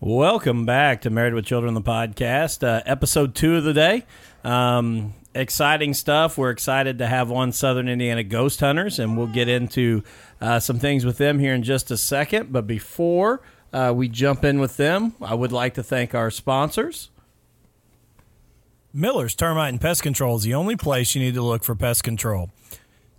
[0.00, 4.06] Welcome back to Married with Children, the podcast, uh, episode two of the day.
[4.42, 6.38] Um, exciting stuff.
[6.38, 10.02] We're excited to have on Southern Indiana Ghost Hunters, and we'll get into
[10.40, 12.52] uh, some things with them here in just a second.
[12.52, 17.10] But before uh, we jump in with them, I would like to thank our sponsors.
[18.92, 22.04] Miller's Termite and Pest Control is the only place you need to look for pest
[22.04, 22.50] control.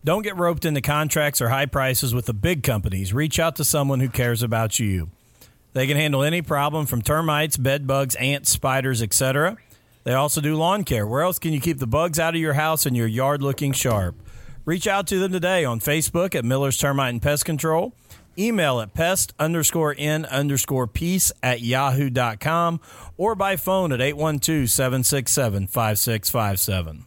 [0.05, 3.13] Don't get roped into contracts or high prices with the big companies.
[3.13, 5.09] Reach out to someone who cares about you.
[5.73, 9.58] They can handle any problem from termites, bed bugs, ants, spiders, etc.
[10.05, 11.05] They also do lawn care.
[11.05, 13.73] Where else can you keep the bugs out of your house and your yard looking
[13.73, 14.16] sharp?
[14.64, 17.92] Reach out to them today on Facebook at Miller's Termite and Pest Control.
[18.38, 22.81] Email at pest underscore n underscore peace at yahoo.com
[23.17, 27.06] or by phone at 812 767 5657.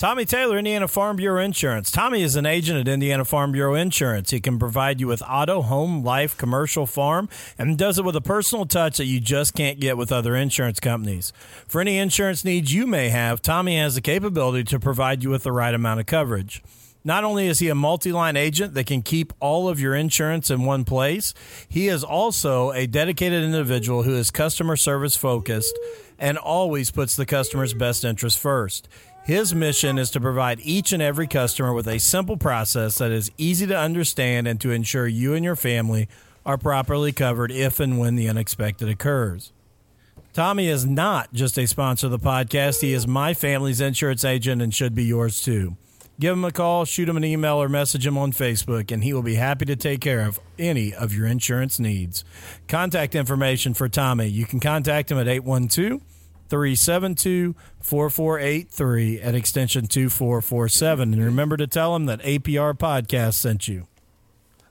[0.00, 1.90] Tommy Taylor, Indiana Farm Bureau Insurance.
[1.90, 4.30] Tommy is an agent at Indiana Farm Bureau Insurance.
[4.30, 8.22] He can provide you with auto, home, life, commercial, farm, and does it with a
[8.22, 11.34] personal touch that you just can't get with other insurance companies.
[11.68, 15.42] For any insurance needs you may have, Tommy has the capability to provide you with
[15.42, 16.62] the right amount of coverage.
[17.04, 20.50] Not only is he a multi line agent that can keep all of your insurance
[20.50, 21.34] in one place,
[21.68, 25.78] he is also a dedicated individual who is customer service focused
[26.18, 28.88] and always puts the customer's best interest first.
[29.24, 33.30] His mission is to provide each and every customer with a simple process that is
[33.36, 36.08] easy to understand and to ensure you and your family
[36.44, 39.52] are properly covered if and when the unexpected occurs.
[40.32, 44.62] Tommy is not just a sponsor of the podcast, he is my family's insurance agent
[44.62, 45.76] and should be yours too.
[46.18, 49.14] Give him a call, shoot him an email, or message him on Facebook, and he
[49.14, 52.24] will be happy to take care of any of your insurance needs.
[52.68, 54.26] Contact information for Tommy.
[54.26, 56.02] You can contact him at 812
[56.50, 61.14] 372 4483 at extension 2447.
[61.14, 63.86] And remember to tell them that APR Podcast sent you.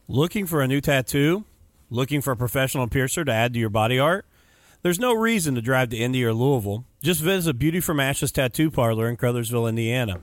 [0.08, 1.46] Looking for a new tattoo?
[1.90, 4.26] Looking for a professional piercer to add to your body art?
[4.82, 6.86] There's no reason to drive to Indy or Louisville.
[7.02, 10.20] Just visit Beauty from Ashes Tattoo Parlor in Crothersville, Indiana.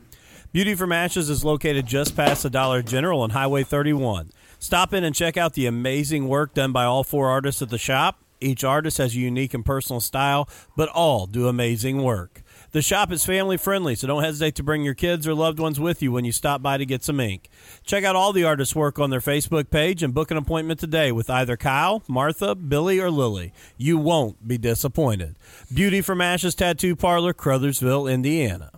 [0.52, 4.30] Beauty from Ashes is located just past the Dollar General on Highway 31.
[4.58, 7.78] Stop in and check out the amazing work done by all four artists at the
[7.78, 8.22] shop.
[8.46, 12.42] Each artist has a unique and personal style, but all do amazing work.
[12.70, 15.80] The shop is family friendly, so don't hesitate to bring your kids or loved ones
[15.80, 17.48] with you when you stop by to get some ink.
[17.84, 21.10] Check out all the artists' work on their Facebook page and book an appointment today
[21.10, 23.52] with either Kyle, Martha, Billy, or Lily.
[23.76, 25.36] You won't be disappointed.
[25.74, 28.70] Beauty from Ashes Tattoo Parlor, Crothersville, Indiana.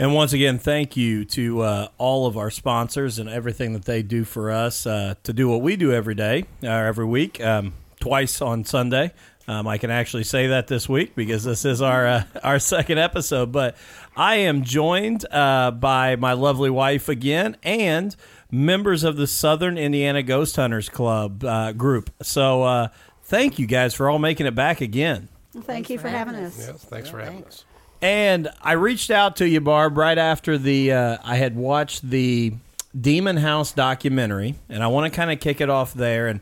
[0.00, 4.02] And once again, thank you to uh, all of our sponsors and everything that they
[4.02, 7.38] do for us uh, to do what we do every day or uh, every week,
[7.40, 9.12] um, twice on Sunday.
[9.46, 12.98] Um, I can actually say that this week because this is our uh, our second
[12.98, 13.52] episode.
[13.52, 13.76] But
[14.16, 18.14] I am joined uh, by my lovely wife again and
[18.50, 22.10] members of the Southern Indiana Ghost Hunters Club uh, group.
[22.22, 22.90] So
[23.24, 25.28] thank you guys for all making it back again.
[25.54, 26.58] Well, thank you for having us.
[26.58, 27.64] Yes, thanks for having us.
[28.02, 32.54] And I reached out to you, Barb, right after the uh, I had watched the
[32.98, 36.28] Demon House documentary, and I want to kind of kick it off there.
[36.28, 36.40] And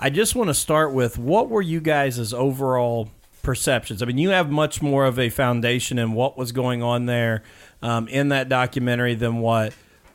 [0.00, 3.10] I just want to start with what were you guys' overall
[3.42, 4.02] perceptions?
[4.02, 7.42] I mean, you have much more of a foundation in what was going on there
[7.82, 9.72] um, in that documentary than what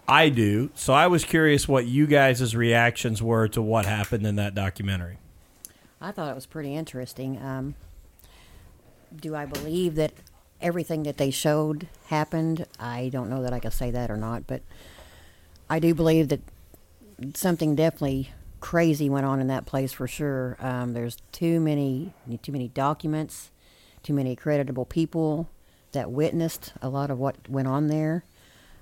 [0.07, 0.69] I do.
[0.75, 5.17] So I was curious what you guys' reactions were to what happened in that documentary.
[5.99, 7.41] I thought it was pretty interesting.
[7.41, 7.75] Um,
[9.15, 10.13] do I believe that
[10.63, 12.65] everything that they showed happened.
[12.79, 14.61] I don't know that I can say that or not, but
[15.69, 16.41] I do believe that
[17.35, 18.31] something definitely
[18.63, 20.57] crazy went on in that place for sure.
[20.59, 23.51] Um, there's too many too many documents,
[24.01, 25.49] too many creditable people
[25.91, 28.23] that witnessed a lot of what went on there.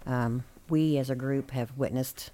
[0.05, 2.31] Um, we as a group have witnessed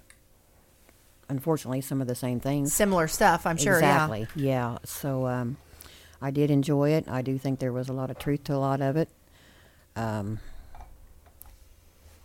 [1.28, 4.78] unfortunately some of the same things similar stuff i'm sure exactly yeah, yeah.
[4.82, 5.58] so um,
[6.22, 8.56] i did enjoy it i do think there was a lot of truth to a
[8.56, 9.10] lot of it
[9.98, 10.38] um,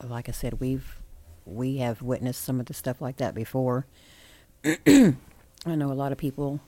[0.08, 1.00] like I said, we've
[1.46, 3.86] we have witnessed some of the stuff like that before.
[4.88, 6.60] I know a lot of people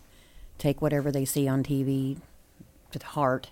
[0.58, 2.18] take whatever they see on TV
[2.92, 3.50] to heart.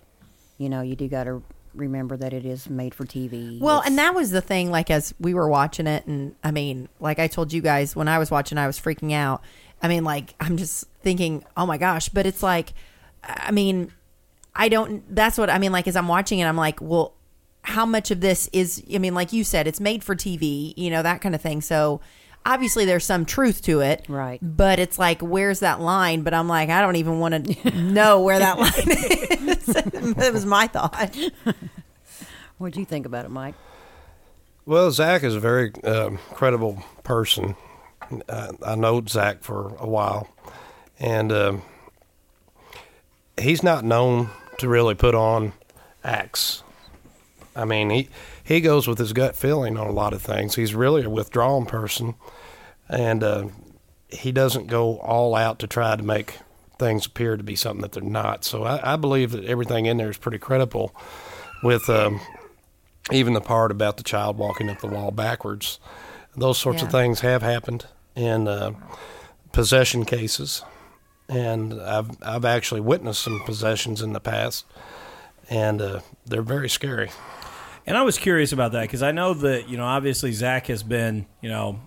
[0.57, 1.41] You know, you do got to
[1.73, 3.59] remember that it is made for TV.
[3.59, 4.69] Well, It's- and that was the thing.
[4.71, 8.07] Like as we were watching it, and I mean, like I told you guys when
[8.07, 9.41] I was watching, I was freaking out.
[9.81, 12.09] I mean, like I'm just thinking, oh my gosh!
[12.09, 12.73] But it's like,
[13.23, 13.91] I mean,
[14.55, 15.03] I don't.
[15.13, 15.71] That's what I mean.
[15.71, 17.13] Like as I'm watching it, I'm like, well,
[17.63, 20.89] how much of this is I mean, like you said, it's made for TV, you
[20.89, 21.59] know, that kind of thing.
[21.61, 21.99] So
[22.45, 24.05] obviously there's some truth to it.
[24.07, 24.39] Right.
[24.41, 26.21] But it's like where's that line?
[26.23, 28.71] But I'm like, I don't even want to know where that line
[29.49, 29.65] is.
[30.15, 31.15] that was my thought.
[32.57, 33.55] What'd you think about it, Mike?
[34.65, 37.55] Well, Zach is a very um, credible person.
[38.29, 40.29] I, I know Zach for a while,
[40.99, 41.61] and um,
[43.37, 44.29] he's not known
[44.59, 45.51] to really put on
[46.03, 46.63] acts.
[47.55, 48.09] I mean, he
[48.43, 50.55] he goes with his gut feeling on a lot of things.
[50.55, 52.15] He's really a withdrawn person,
[52.89, 53.47] and uh,
[54.09, 56.39] he doesn't go all out to try to make
[56.77, 58.43] things appear to be something that they're not.
[58.43, 60.93] So I, I believe that everything in there is pretty credible,
[61.63, 62.19] with um,
[63.11, 65.79] even the part about the child walking up the wall backwards.
[66.35, 67.85] Those sorts of things have happened
[68.15, 68.71] in uh,
[69.51, 70.63] possession cases,
[71.29, 74.65] and I've I've actually witnessed some possessions in the past,
[75.49, 77.11] and uh, they're very scary.
[77.85, 80.83] And I was curious about that because I know that you know obviously Zach has
[80.83, 81.79] been you know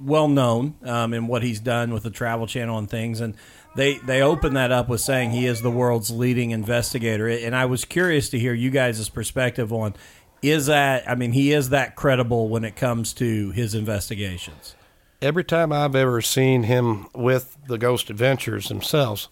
[0.00, 3.34] well known um, in what he's done with the Travel Channel and things, and
[3.76, 7.28] they they open that up with saying he is the world's leading investigator.
[7.28, 9.94] And I was curious to hear you guys' perspective on
[10.42, 14.74] is that I mean he is that credible when it comes to his investigations.
[15.22, 19.28] every time I've ever seen him with the Ghost Adventures themselves,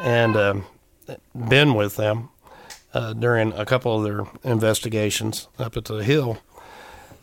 [0.00, 0.64] and um,
[1.34, 2.30] been with them
[2.96, 6.38] uh, during a couple of their investigations up at the hill,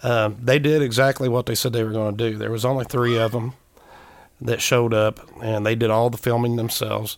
[0.04, 2.38] um, they did exactly what they said they were going to do.
[2.38, 3.54] There was only three of them
[4.40, 7.18] that showed up, and they did all the filming themselves.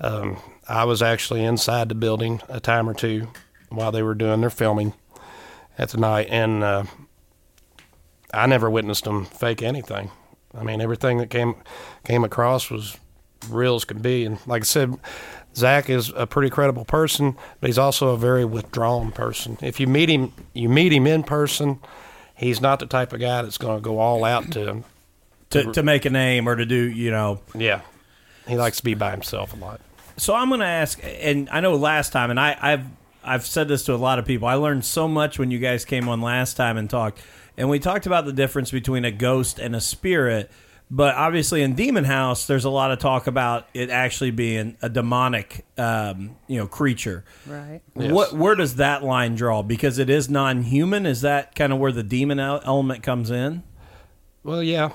[0.00, 0.36] Um,
[0.68, 3.32] I was actually inside the building a time or two
[3.68, 4.92] while they were doing their filming
[5.76, 6.84] at the night, and uh,
[8.32, 10.12] I never witnessed them fake anything.
[10.56, 11.56] I mean, everything that came
[12.04, 12.96] came across was
[13.48, 14.24] real as could be.
[14.24, 14.94] And like I said,
[15.58, 19.58] Zach is a pretty credible person, but he's also a very withdrawn person.
[19.60, 21.80] If you meet him, you meet him in person.
[22.34, 24.84] He's not the type of guy that's going to go all out to.
[25.50, 27.80] To, to make a name or to do, you know, Yeah,
[28.46, 29.80] he likes to be by himself a lot.
[30.18, 32.84] So I'm going to ask, and I know last time, and I, I've
[33.24, 34.46] I've said this to a lot of people.
[34.46, 37.20] I learned so much when you guys came on last time and talked,
[37.56, 40.50] and we talked about the difference between a ghost and a spirit.
[40.90, 44.88] But obviously, in Demon House, there's a lot of talk about it actually being a
[44.88, 47.24] demonic, um, you know, creature.
[47.46, 47.82] Right.
[47.94, 48.10] Yes.
[48.10, 49.62] What where does that line draw?
[49.62, 51.04] Because it is non-human.
[51.04, 53.64] Is that kind of where the demon element comes in?
[54.42, 54.92] Well, yeah,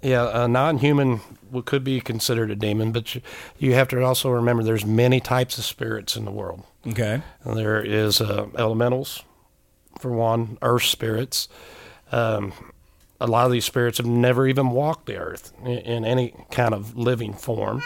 [0.00, 0.44] yeah.
[0.44, 3.20] A non-human w- could be considered a demon, but you,
[3.58, 6.64] you have to also remember there's many types of spirits in the world.
[6.86, 7.20] Okay.
[7.44, 9.22] There is uh, elementals,
[9.98, 11.48] for one, earth spirits.
[12.12, 12.54] Um,
[13.20, 16.74] a lot of these spirits have never even walked the earth in, in any kind
[16.74, 17.82] of living form.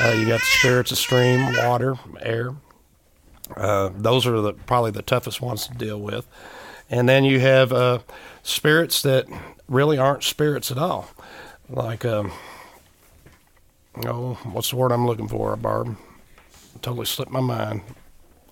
[0.00, 2.54] Uh, you got the spirits of stream, water, air.
[3.56, 6.26] Uh, those are the probably the toughest ones to deal with.
[6.90, 8.00] And then you have uh,
[8.42, 9.26] spirits that
[9.68, 11.08] really aren't spirits at all,
[11.68, 12.30] like um,
[14.04, 15.96] oh, what's the word I'm looking for, Barb?
[16.82, 17.82] Totally slipped my mind.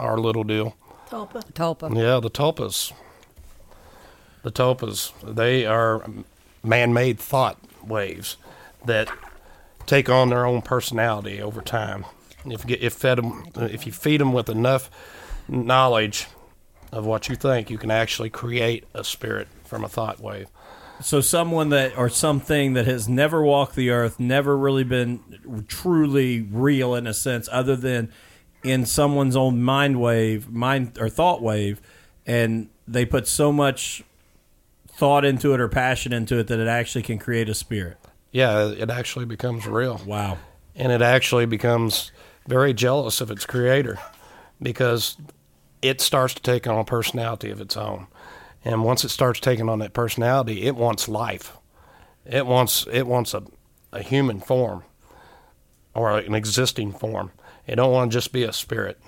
[0.01, 0.77] Our little deal.
[1.09, 1.95] Tulpa.
[1.95, 2.93] Yeah, the tulpas.
[4.45, 5.13] The tulpas.
[5.23, 6.05] They are
[6.63, 8.37] man-made thought waves
[8.85, 9.09] that
[9.87, 12.05] take on their own personality over time.
[12.47, 14.91] If you if fed 'em- if you feed them with enough
[15.49, 16.29] knowledge
[16.93, 20.49] of what you think, you can actually create a spirit from a thought wave.
[21.01, 26.43] So someone that or something that has never walked the earth, never really been truly
[26.43, 28.11] real in a sense, other than
[28.63, 31.81] in someone's own mind wave, mind or thought wave,
[32.27, 34.05] and they put so much
[34.97, 37.99] thought into it or passion into it that it actually can create a spirit.
[38.31, 40.01] Yeah, it actually becomes real.
[40.07, 40.39] Wow.
[40.75, 42.11] and it actually becomes
[42.49, 43.99] very jealous of its creator
[44.61, 45.17] because
[45.83, 48.07] it starts to take on a personality of its own.
[48.65, 51.57] And once it starts taking on that personality, it wants life.
[52.25, 53.43] It wants it wants a,
[53.93, 54.85] a human form
[55.95, 57.31] or an existing form.
[57.67, 58.99] It don't want to just be a spirit.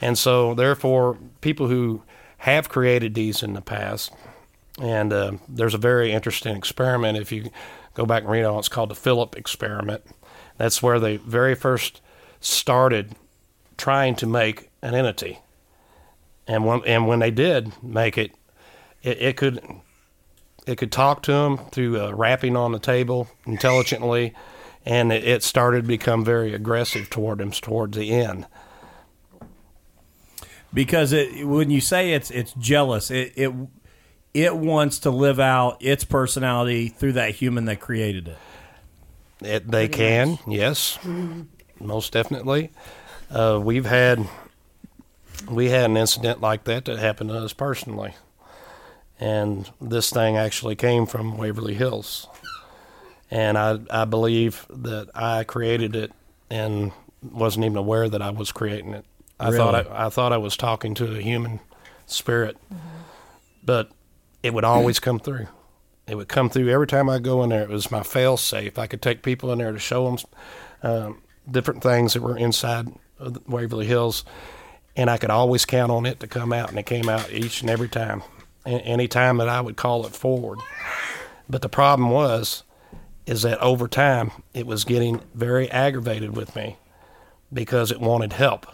[0.00, 2.02] And so therefore people who
[2.38, 4.12] have created these in the past
[4.80, 7.18] and uh, there's a very interesting experiment.
[7.18, 7.50] If you
[7.94, 10.04] go back and read on, it, it's called the Philip experiment.
[10.56, 12.00] That's where they very first
[12.40, 13.14] started
[13.76, 15.40] trying to make an entity.
[16.46, 18.32] And when and when they did make it,
[19.02, 19.62] it, it could
[20.66, 24.34] it could talk to them through uh, rapping on the table intelligently,
[24.84, 28.46] and it, it started to become very aggressive toward them towards the end.
[30.74, 33.52] Because it when you say it's it's jealous, it it
[34.34, 38.38] it wants to live out its personality through that human that created it.
[39.42, 40.98] It, they can, yes,
[41.80, 42.70] most definitely.
[43.30, 44.28] Uh, we've had
[45.50, 48.14] we had an incident like that that happened to us personally.
[49.18, 52.26] And this thing actually came from Waverly Hills.
[53.30, 56.12] And I, I believe that I created it
[56.50, 59.04] and wasn't even aware that I was creating it.
[59.40, 61.60] I thought I, I thought I was talking to a human
[62.06, 62.56] spirit,
[63.64, 63.90] but
[64.42, 65.48] it would always come through.
[66.06, 67.62] It would come through every time I go in there.
[67.62, 68.78] It was my fail safe.
[68.78, 70.18] I could take people in there to show them
[70.82, 72.88] um, different things that were inside
[73.46, 74.24] Waverly Hills,
[74.96, 77.60] and I could always count on it to come out, and it came out each
[77.60, 78.22] and every time.
[78.64, 80.60] Any time that I would call it forward.
[81.48, 82.62] But the problem was,
[83.26, 86.76] is that over time it was getting very aggravated with me
[87.52, 88.66] because it wanted help.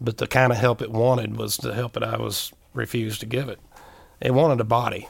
[0.00, 3.26] But the kind of help it wanted was the help that I was refused to
[3.26, 3.58] give it.
[4.20, 5.08] It wanted a body.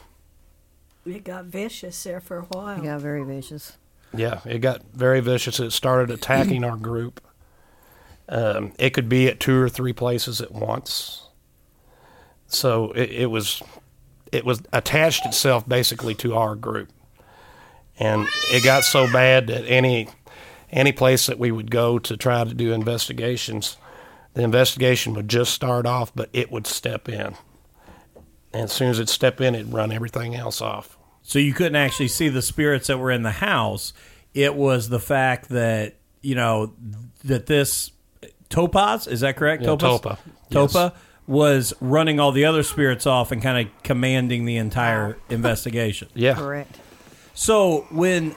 [1.05, 2.79] It got vicious there for a while.
[2.79, 3.77] It got very vicious.
[4.13, 5.59] Yeah, it got very vicious.
[5.59, 7.21] It started attacking our group.
[8.27, 11.29] Um, it could be at two or three places at once.
[12.47, 13.61] So it, it was,
[14.31, 16.89] it was attached itself basically to our group,
[17.99, 20.09] and it got so bad that any,
[20.71, 23.77] any place that we would go to try to do investigations,
[24.33, 27.35] the investigation would just start off, but it would step in.
[28.55, 30.97] And as soon as it step in, it'd run everything else off.
[31.21, 33.93] So you couldn't actually see the spirits that were in the house.
[34.33, 36.73] It was the fact that you know
[37.23, 37.91] that this
[38.49, 39.63] Topaz is that correct?
[39.63, 40.01] Yeah, Topaz?
[40.01, 40.17] Topa,
[40.51, 40.93] Topa
[41.27, 46.07] was running all the other spirits off and kind of commanding the entire investigation.
[46.13, 46.35] Yeah.
[46.35, 46.77] Correct.
[47.33, 48.35] So when,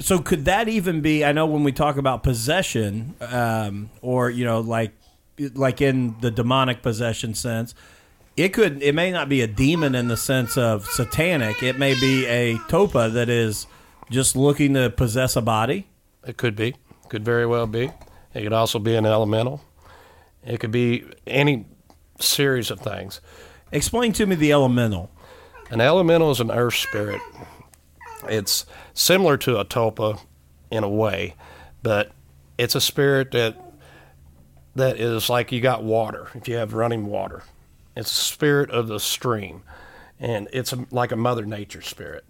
[0.00, 1.24] so could that even be?
[1.24, 4.92] I know when we talk about possession, um, or you know, like
[5.54, 7.74] like in the demonic possession sense,
[8.36, 11.62] it could it may not be a demon in the sense of satanic.
[11.62, 13.66] It may be a topa that is
[14.10, 15.88] just looking to possess a body.
[16.26, 16.76] It could be.
[17.08, 17.90] Could very well be.
[18.34, 19.62] It could also be an elemental.
[20.44, 21.66] It could be any
[22.20, 23.20] series of things.
[23.72, 25.10] Explain to me the elemental.
[25.70, 27.20] An elemental is an earth spirit.
[28.28, 30.20] It's similar to a topa
[30.70, 31.34] in a way,
[31.82, 32.12] but
[32.58, 33.60] it's a spirit that
[34.74, 36.28] that is like you got water.
[36.34, 37.42] If you have running water,
[37.96, 39.62] it's the spirit of the stream,
[40.20, 42.24] and it's like a mother nature spirit.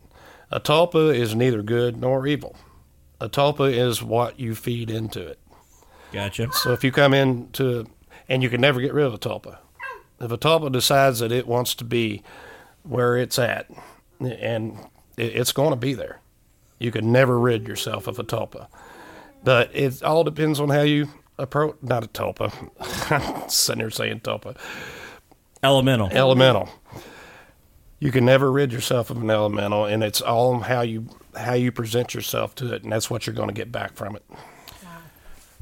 [0.51, 2.57] A tulpa is neither good nor evil.
[3.21, 5.41] A tulpa is what you feed into it.
[6.13, 6.53] Gotcha.
[6.53, 7.87] So if you come into,
[8.29, 9.59] and you can never get rid of a tulpa.
[10.21, 12.23] If a tulpa decides that it wants to be
[12.85, 13.69] where it's at,
[14.21, 14.79] and
[15.17, 16.21] it, it's going to be there,
[16.79, 18.69] you can never rid yourself of a tulpa.
[19.43, 21.09] But it all depends on how you
[21.39, 21.77] approach.
[21.83, 22.71] Not a tulpa.
[23.11, 24.57] I'm sitting here saying tulpa.
[25.67, 26.09] Elemental.
[26.13, 26.69] Elemental.
[27.99, 31.73] You can never rid yourself of an elemental, and it's all how you how you
[31.73, 34.25] present yourself to it, and that's what you're going to get back from it.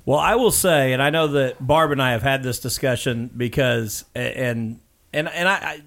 [0.04, 3.30] Well, I will say, and I know that Barb and I have had this discussion
[3.34, 4.80] because, and
[5.12, 5.82] and and I, I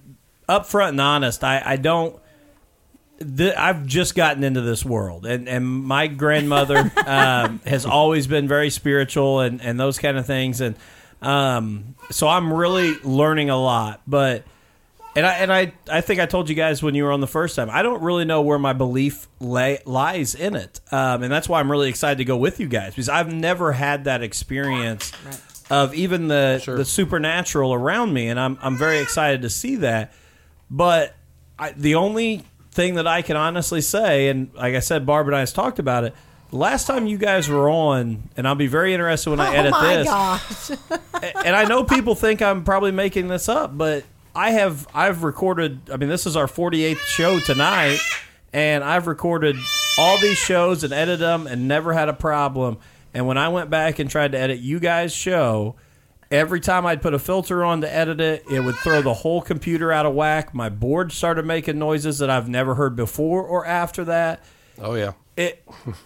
[0.50, 2.20] up front and honest, I, I don't.
[3.20, 8.48] Th- I've just gotten into this world, and and my grandmother um, has always been
[8.48, 10.76] very spiritual and and those kind of things, and
[11.22, 14.44] um, so I'm really learning a lot, but.
[15.16, 17.26] And I and I, I think I told you guys when you were on the
[17.28, 17.72] first time.
[17.72, 21.60] I don't really know where my belief lay, lies in it, um, and that's why
[21.60, 25.12] I'm really excited to go with you guys because I've never had that experience
[25.72, 30.14] of even the the supernatural around me, and I'm I'm very excited to see that.
[30.70, 31.16] But
[31.58, 35.36] I, the only thing that I can honestly say, and like I said, Barb and
[35.36, 36.14] I has talked about it.
[36.50, 39.60] The last time you guys were on, and I'll be very interested when I oh
[39.60, 40.08] edit this.
[40.10, 41.44] oh my this gosh.
[41.46, 45.90] and I know people think I'm probably making this up, but I have I've recorded.
[45.92, 48.00] I mean, this is our 48th show tonight,
[48.54, 49.58] and I've recorded
[49.98, 52.78] all these shows and edited them and never had a problem.
[53.14, 55.76] And when I went back and tried to edit you guys' show,
[56.32, 59.42] every time I'd put a filter on to edit it, it would throw the whole
[59.42, 60.54] computer out of whack.
[60.54, 64.44] My board started making noises that I've never heard before or after that
[64.80, 65.14] Oh yeah.
[65.38, 65.64] It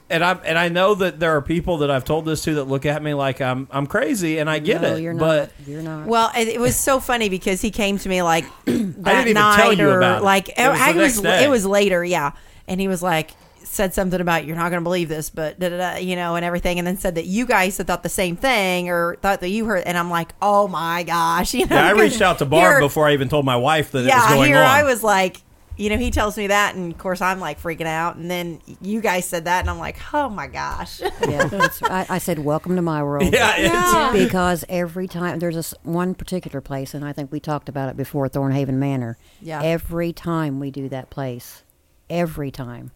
[0.10, 2.66] and I and I know that there are people that I've told this to that
[2.66, 5.02] look at me like I'm I'm crazy and I get no, it.
[5.02, 5.52] you're but.
[5.66, 6.06] You're not.
[6.06, 9.56] Well, it, it was so funny because he came to me like that even night
[9.56, 10.26] tell you or about it.
[10.26, 11.46] like It was I was day.
[11.46, 12.34] it was later, yeah.
[12.68, 13.32] And he was like
[13.64, 16.36] said something about you're not going to believe this, but da, da, da, you know,
[16.36, 19.40] and everything, and then said that you guys had thought the same thing or thought
[19.40, 21.76] that you heard, and I'm like, oh my gosh, you know.
[21.78, 24.00] yeah, I 'cause reached out to Barb here- before I even told my wife that
[24.06, 24.66] it was going here on.
[24.66, 25.42] I was like,
[25.78, 28.62] you know, he tells me that, and of course I'm like freaking out, and then
[28.82, 31.00] you guys said that, and I'm like, oh my gosh.
[31.02, 35.56] yeah, it's, I, I said, "Welcome to my world." yeah, it's, because every time there's
[35.56, 39.18] this one particular place, and I think we talked about it before, Thornhaven Manor.
[39.42, 39.62] Yeah.
[39.64, 41.64] Every time we do that place,
[42.10, 42.92] every time,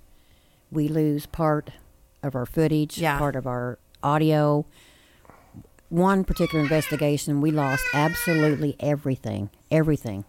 [0.72, 1.72] we lose part
[2.22, 3.18] of our footage, Yeah.
[3.18, 4.66] part of our audio.
[5.90, 10.26] one particular investigation, we lost absolutely everything, everything,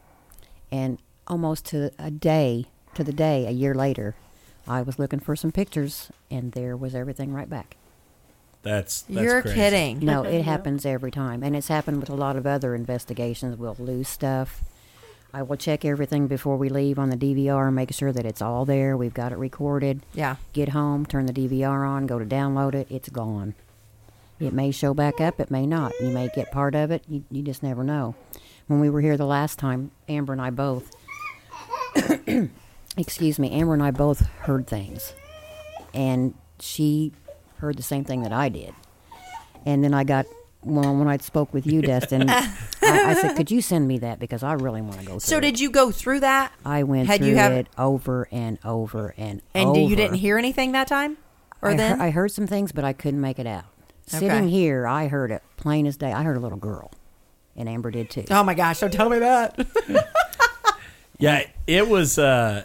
[0.71, 4.15] and almost to a day, to the day, a year later,
[4.69, 7.77] I was looking for some pictures, and there was everything right back.
[8.63, 9.55] That's, that's You're crazy.
[9.55, 9.99] kidding.
[10.01, 13.57] No, it happens every time, and it's happened with a lot of other investigations.
[13.57, 14.63] We'll lose stuff.
[15.33, 18.65] I will check everything before we leave on the DVR, make sure that it's all
[18.65, 18.97] there.
[18.97, 20.03] We've got it recorded.
[20.15, 20.37] Yeah.
[20.53, 22.87] Get home, turn the DVR on, go to download it.
[22.91, 23.55] It's gone.
[24.41, 25.41] It may show back up.
[25.41, 25.93] It may not.
[26.01, 27.03] You may get part of it.
[27.09, 28.15] You, you just never know.
[28.67, 30.91] When we were here the last time, Amber and I both,
[32.97, 35.13] excuse me, Amber and I both heard things,
[35.95, 37.13] and she
[37.59, 38.75] heard the same thing that I did.
[39.65, 40.27] And then I got
[40.63, 42.29] well when I spoke with you, Destin.
[42.31, 45.21] I, I said, "Could you send me that because I really want to go." Through
[45.21, 46.53] So it." did you go through that?
[46.65, 49.51] I went had through you have- it over and over and over.
[49.55, 49.81] And over.
[49.81, 51.17] you didn't hear anything that time?
[51.63, 52.01] Or I, then?
[52.01, 53.65] I heard some things, but I couldn't make it out.
[54.15, 54.19] Okay.
[54.29, 56.13] Sitting here, I heard it plain as day.
[56.13, 56.93] I heard a little girl,
[57.57, 58.25] and Amber did too.
[58.31, 59.57] oh my gosh, don't tell me that.
[61.19, 62.65] Yeah, it was uh,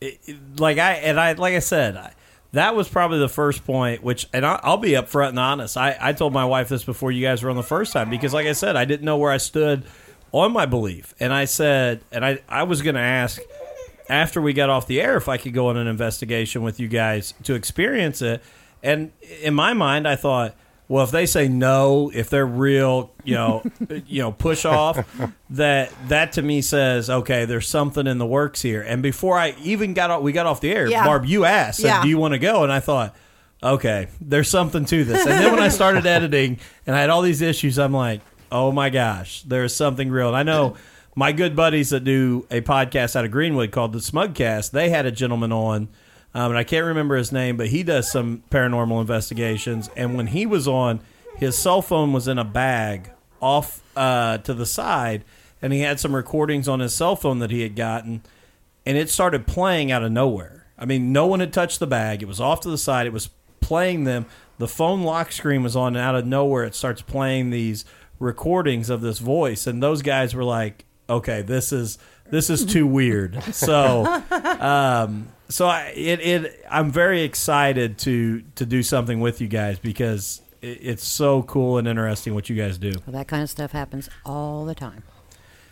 [0.00, 0.20] it,
[0.58, 2.12] like I and I like I said, I,
[2.52, 4.02] that was probably the first point.
[4.02, 5.76] Which and I, I'll be upfront and honest.
[5.76, 8.32] I I told my wife this before you guys were on the first time because,
[8.32, 9.84] like I said, I didn't know where I stood
[10.32, 13.40] on my belief, and I said, and I I was going to ask
[14.08, 16.88] after we got off the air if I could go on an investigation with you
[16.88, 18.42] guys to experience it.
[18.82, 20.54] And in my mind, I thought,
[20.94, 23.64] well, if they say no, if they're real, you know,
[24.06, 25.04] you know, push off,
[25.50, 28.80] that that to me says, okay, there's something in the works here.
[28.80, 30.86] And before I even got off, we got off the air.
[30.86, 31.04] Yeah.
[31.04, 32.02] Barb, you asked, said, Yeah.
[32.02, 32.62] do you want to go?
[32.62, 33.16] And I thought,
[33.60, 35.26] okay, there's something to this.
[35.26, 38.20] And then when I started editing and I had all these issues, I'm like,
[38.52, 40.28] oh my gosh, there's something real.
[40.28, 40.76] And I know
[41.16, 45.06] my good buddies that do a podcast out of Greenwood called the Smugcast, they had
[45.06, 45.88] a gentleman on,
[46.34, 49.88] um, and I can't remember his name, but he does some paranormal investigations.
[49.96, 51.00] And when he was on,
[51.36, 53.10] his cell phone was in a bag
[53.40, 55.24] off uh, to the side,
[55.62, 58.22] and he had some recordings on his cell phone that he had gotten
[58.86, 60.66] and it started playing out of nowhere.
[60.78, 62.22] I mean, no one had touched the bag.
[62.22, 63.06] It was off to the side.
[63.06, 64.26] It was playing them.
[64.58, 67.84] The phone lock screen was on, and out of nowhere, it starts playing these
[68.18, 69.66] recordings of this voice.
[69.66, 71.98] And those guys were like, "Okay, this is
[72.30, 78.66] this is too weird." So, um, so I it, it I'm very excited to to
[78.66, 82.78] do something with you guys because it, it's so cool and interesting what you guys
[82.78, 82.92] do.
[83.06, 85.02] Well, that kind of stuff happens all the time,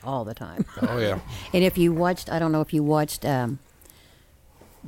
[0.04, 0.64] all the time.
[0.82, 1.20] Oh yeah.
[1.52, 3.58] And if you watched, I don't know if you watched, um,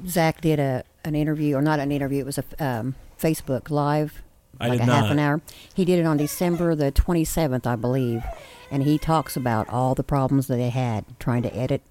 [0.07, 2.20] Zach did a an interview, or not an interview.
[2.20, 4.23] It was a um, Facebook live,
[4.61, 5.40] I like did a half an hour.
[5.73, 8.23] He did it on December the twenty seventh, I believe,
[8.70, 11.83] and he talks about all the problems that they had trying to edit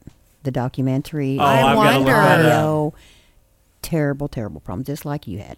[0.43, 1.38] the documentary.
[1.39, 2.12] Oh, I I've gotta look wonder.
[2.12, 2.45] that up.
[2.45, 2.93] audio.
[3.82, 5.58] Terrible, terrible problem, just like you had.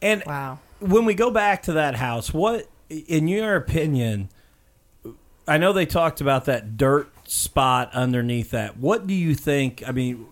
[0.00, 0.58] And Wow.
[0.80, 4.28] when we go back to that house, what, in your opinion,
[5.46, 8.76] I know they talked about that dirt spot underneath that.
[8.78, 9.82] What do you think?
[9.86, 10.26] I mean,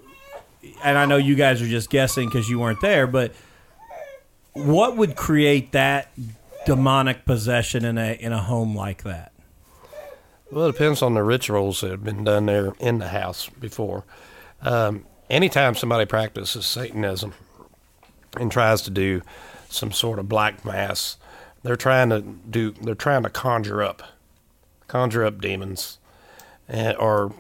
[0.83, 3.33] and I know you guys are just guessing because you weren't there, but
[4.55, 6.11] what would create that
[6.67, 9.33] demonic possession in a in a home like that?
[10.51, 14.05] Well, it depends on the rituals that have been done there in the house before.
[14.63, 17.35] Um, anytime somebody practices Satanism
[18.39, 19.21] and tries to do
[19.69, 21.19] some sort of black mass,
[21.63, 22.71] they're trying to do.
[22.71, 24.03] They're trying to conjure up,
[24.87, 25.99] conjure up demons,
[26.67, 27.35] and, or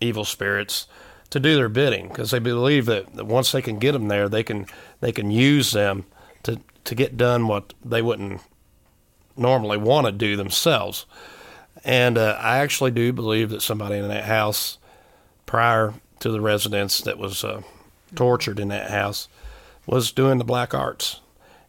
[0.00, 0.86] evil spirits
[1.30, 4.28] to do their bidding because they believe that, that once they can get them there,
[4.28, 4.66] they can
[5.00, 6.04] they can use them
[6.42, 8.42] to to get done what they wouldn't
[9.38, 11.06] normally want to do themselves.
[11.84, 14.78] And uh, I actually do believe that somebody in that house,
[15.46, 17.62] prior to the residents that was uh,
[18.14, 19.28] tortured in that house,
[19.86, 21.20] was doing the black arts.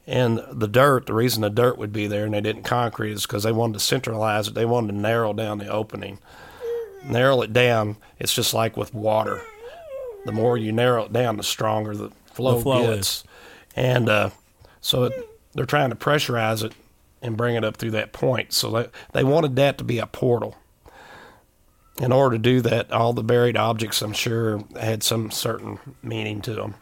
[0.06, 3.24] And the dirt, the reason the dirt would be there and they didn't concrete is
[3.24, 4.54] because they wanted to centralize it.
[4.54, 6.20] They wanted to narrow down the opening.
[7.06, 9.42] Narrow it down, it's just like with water.
[10.26, 13.24] The more you narrow it down, the stronger the flow, The flow gets.
[13.76, 14.30] And uh,
[14.82, 15.14] so it,
[15.54, 16.74] they're trying to pressurize it
[17.24, 18.54] and bring it up through that point.
[18.54, 20.56] So they, they wanted that to be a portal.
[22.02, 26.42] In order to do that, all the buried objects, I'm sure, had some certain meaning
[26.42, 26.76] to them.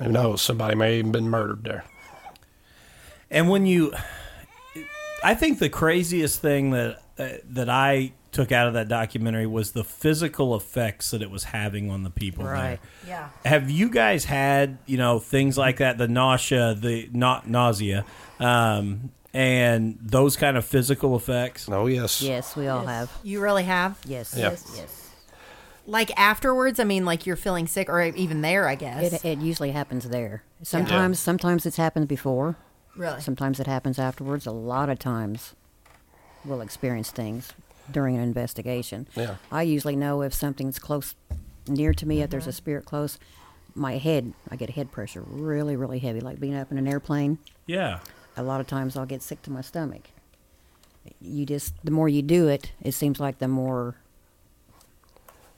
[0.00, 0.40] Who knows?
[0.42, 1.84] Somebody may have even been murdered there.
[3.30, 3.92] And when you,
[5.24, 9.72] I think the craziest thing that uh, that I took out of that documentary was
[9.72, 12.80] the physical effects that it was having on the people Right.
[13.04, 13.10] there.
[13.44, 13.50] Yeah.
[13.50, 18.04] Have you guys had you know things like that, the nausea, the not nausea,
[18.42, 21.68] um, and those kind of physical effects?
[21.70, 22.20] Oh, yes.
[22.22, 23.10] Yes, we all have.
[23.22, 23.98] You really have?
[24.06, 24.50] Yes, Yeah.
[24.50, 24.98] yes, yes.
[25.86, 29.12] Like afterwards, I mean, like you're feeling sick, or even there, I guess.
[29.12, 30.44] It, it usually happens there.
[30.62, 32.56] Sometimes, sometimes it's happened before.
[32.96, 33.20] Really?
[33.20, 34.46] Sometimes it happens afterwards.
[34.46, 35.54] A lot of times
[36.44, 37.52] we'll experience things
[37.90, 39.08] during an investigation.
[39.16, 39.36] Yeah.
[39.50, 41.16] I usually know if something's close
[41.66, 42.30] near to me, if Mm-hmm.
[42.30, 43.18] there's a spirit close,
[43.74, 47.38] my head, I get head pressure really, really heavy, like being up in an airplane.
[47.66, 47.98] Yeah.
[48.36, 50.08] A lot of times I'll get sick to my stomach.
[51.20, 53.96] You just, the more you do it, it seems like the more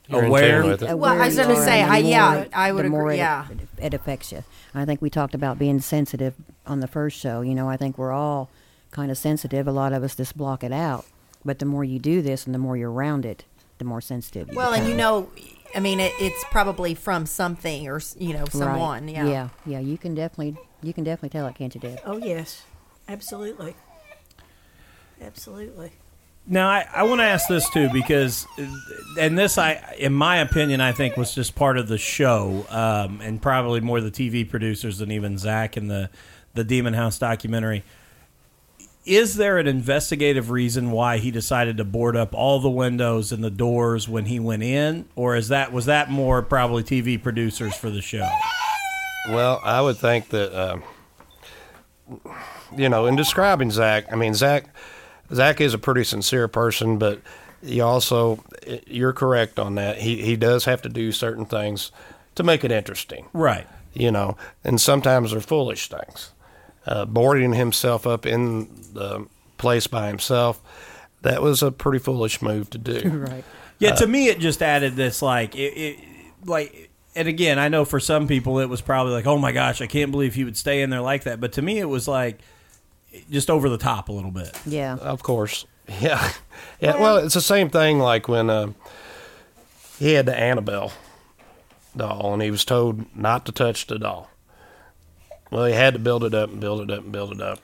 [0.07, 0.61] You're in Aware.
[0.61, 0.97] tune with it.
[0.97, 3.17] Well, I was gonna say, and the I- yeah, more- I would more agree, it-
[3.19, 3.47] yeah.
[3.49, 4.43] it, it affects you.
[4.73, 6.33] I think we talked about being sensitive
[6.67, 7.41] on the first show.
[7.41, 8.49] You know, I think we're all
[8.91, 9.67] kind of sensitive.
[9.67, 11.05] A lot of us just block it out.
[11.43, 13.45] But the more you do this and the more you're around it,
[13.77, 15.29] the more sensitive you Well, and you know,
[15.75, 18.51] I mean, it, it's probably from something or you know Right.
[18.51, 19.07] someone.
[19.07, 19.25] Yeah.
[19.25, 19.79] yeah, yeah.
[19.79, 21.99] You can definitely, you can definitely tell it, can't you, Deb?
[22.05, 22.63] Oh yes,
[23.07, 23.75] absolutely,
[25.21, 25.91] absolutely.
[26.47, 28.45] Now I, I want to ask this too because,
[29.19, 33.19] and this I, in my opinion, I think was just part of the show, um,
[33.21, 36.09] and probably more the TV producers than even Zach and the
[36.53, 37.83] the Demon House documentary.
[39.05, 43.43] Is there an investigative reason why he decided to board up all the windows and
[43.43, 47.75] the doors when he went in, or is that was that more probably TV producers
[47.75, 48.27] for the show?
[49.29, 50.83] Well, I would think that, um,
[52.75, 54.65] you know, in describing Zach, I mean, Zach,
[55.33, 57.21] Zach is a pretty sincere person, but
[57.63, 58.43] he also,
[58.85, 59.97] you're correct on that.
[59.99, 61.91] He he does have to do certain things
[62.35, 63.65] to make it interesting, Right.
[63.93, 66.31] you know, and sometimes they're foolish things.
[66.85, 69.25] Uh, boarding himself up in the
[69.57, 70.61] place by himself,
[71.23, 73.09] that was a pretty foolish move to do.
[73.27, 73.43] Right.
[73.79, 75.99] Yeah, to me, it just added this like it, it
[76.45, 76.84] like.
[77.15, 79.87] And again, I know for some people it was probably like, "Oh my gosh, I
[79.87, 82.39] can't believe he would stay in there like that." But to me, it was like
[83.29, 84.57] just over the top a little bit.
[84.65, 84.95] Yeah.
[84.95, 85.65] Of course.
[86.01, 86.31] Yeah.
[86.79, 86.99] Yeah.
[86.99, 88.71] Well, it's the same thing like when uh,
[89.99, 90.91] he had the Annabelle
[91.95, 94.31] doll and he was told not to touch the doll.
[95.51, 97.59] Well, he had to build it up and build it up and build it up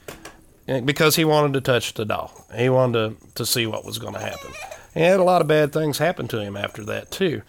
[0.86, 2.46] because he wanted to touch the doll.
[2.56, 4.52] He wanted to, to see what was going to happen.
[4.94, 7.42] He had a lot of bad things happen to him after that, too.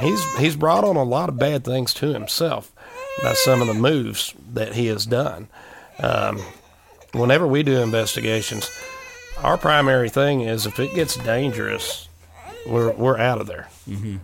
[0.00, 2.72] He's, he's brought on a lot of bad things to himself
[3.22, 5.48] by some of the moves that he has done.
[6.00, 6.40] Um,
[7.12, 8.70] whenever we do investigations,
[9.42, 12.08] our primary thing is if it gets dangerous,
[12.66, 13.68] we're we're out of there.
[13.88, 14.16] Mm-hmm.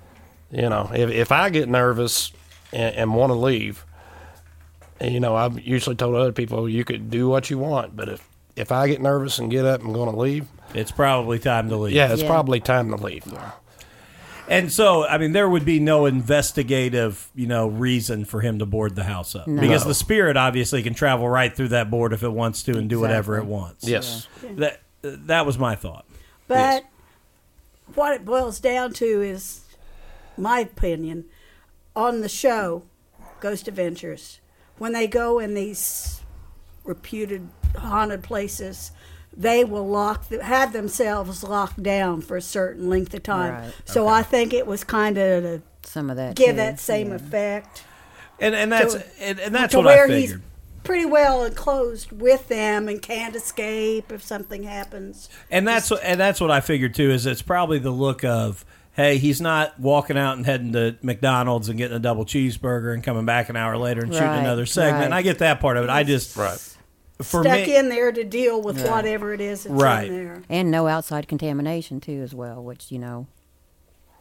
[0.50, 2.32] You know, if if I get nervous
[2.72, 3.84] and, and want to leave,
[5.00, 8.28] you know, I've usually told other people you could do what you want, but if
[8.56, 11.76] if I get nervous and get up and going to leave, It's probably time to
[11.76, 11.94] leave.
[11.94, 12.28] yeah, it's Yeah.
[12.28, 13.24] probably time to leave.
[14.50, 18.66] And so, I mean, there would be no investigative, you know, reason for him to
[18.66, 19.60] board the house up No.
[19.60, 19.88] because No.
[19.88, 22.98] the spirit obviously can travel right through that board if it wants to and do
[23.00, 23.54] whatever it Exactly.
[23.56, 23.88] wants.
[23.88, 26.04] Yes, That that was my thought.
[26.48, 26.84] But
[27.94, 29.60] what it boils down to is,
[30.36, 31.26] my opinion,
[31.94, 32.82] on the show,
[33.40, 34.40] Ghost Adventures,
[34.78, 36.20] when they go in these
[36.84, 38.90] reputed haunted places,
[39.40, 43.54] they will lock have themselves locked down for a certain length of time.
[43.54, 43.72] Right.
[43.86, 46.36] So I think it was kind of Some of that.
[46.36, 46.56] give too.
[46.56, 47.14] that same Yeah.
[47.16, 47.84] effect.
[48.38, 50.42] And and that's To- and, and that's to what where I he's figured.
[50.84, 55.28] pretty well enclosed with them and can't escape if something happens.
[55.50, 57.10] And that's what, and that's what I figured too.
[57.10, 61.68] Is it's probably the look of hey, he's not walking out and heading to McDonald's
[61.70, 65.12] and getting a double cheeseburger and coming back an hour later and shooting another segment.
[65.12, 65.18] right.
[65.18, 65.90] I get that part of it.
[65.90, 66.58] I just right.
[67.22, 70.08] For Stuck me, in there to deal with whatever it is that's Right.
[70.08, 70.42] in there.
[70.48, 73.26] And no outside contamination too, as well, which you know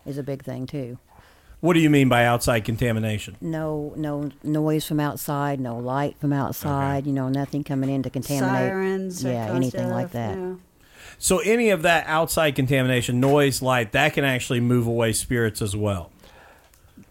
[0.06, 0.98] is a big thing too.
[1.62, 3.36] what do you mean by outside contamination?
[3.42, 7.06] No, no noise from outside, no light from outside.
[7.06, 8.70] You know, nothing coming in to contaminate.
[8.70, 10.38] Sirens, yeah, kind of anything like that.
[10.38, 10.54] yeah.
[11.18, 15.76] So any of that outside contamination, noise, light, that can actually move away spirits as
[15.76, 16.12] well.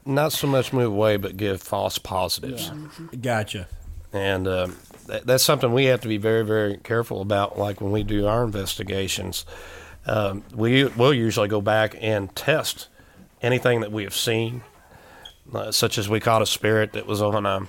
[0.07, 2.71] Not so much move away, but give false positives.
[3.21, 3.69] Gotcha.
[4.15, 4.77] and um,
[5.09, 7.59] that, that's something we have to be very, very careful about.
[7.59, 9.45] Like when we do our investigations,
[10.07, 12.89] um, we will usually go back and test
[13.43, 14.63] anything that we have seen,
[15.53, 17.69] uh, such as we caught a spirit that was on a,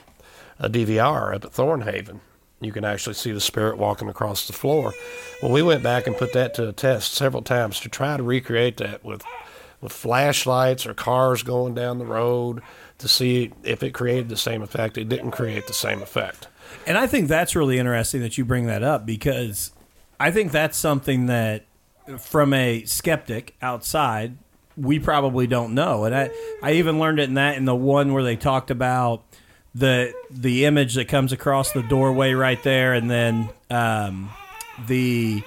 [0.60, 2.19] a DVR up at Thornhaven.
[2.62, 4.93] You can actually see the spirit walking across the floor.
[5.41, 8.23] Well, we went back and put that to a test several times to try to
[8.23, 9.23] recreate that with
[9.82, 12.62] with flashlights or cars going down the road
[12.97, 14.97] to see if it created the same effect.
[14.97, 16.49] It didn't create the same effect.
[16.88, 19.71] And I think that's really interesting that you bring that up because
[20.19, 21.65] I think that's something that,
[22.17, 24.38] from a skeptic outside,
[24.75, 26.05] we probably don't know.
[26.05, 26.32] And I,
[26.63, 29.23] I even learned it in that in the one where they talked about
[29.75, 34.32] the the image that comes across the doorway right there, and then um,
[34.88, 35.43] the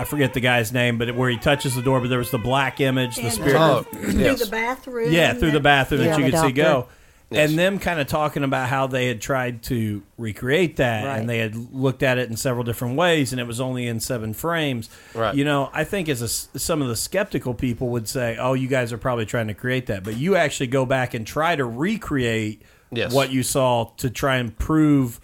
[0.00, 2.38] I forget the guy's name, but where he touches the door, but there was the
[2.38, 3.54] black image, the spirit.
[3.54, 5.12] Oh, through the bathroom.
[5.12, 6.92] Yeah, through the bathroom Yeah, that you the could see doctor.
[7.32, 7.40] Go.
[7.40, 11.18] and them kind of talking about how they had tried to recreate that Right.
[11.18, 14.00] and they had looked at it in several different ways and it was only in
[14.00, 15.34] seven frames Right.
[15.34, 18.54] you know i think as a s some of the skeptical people would say oh
[18.54, 21.56] you guys are probably trying to create that but you actually go back and try
[21.56, 22.62] to recreate
[22.94, 23.12] Yes.
[23.12, 25.20] what you saw to try and prove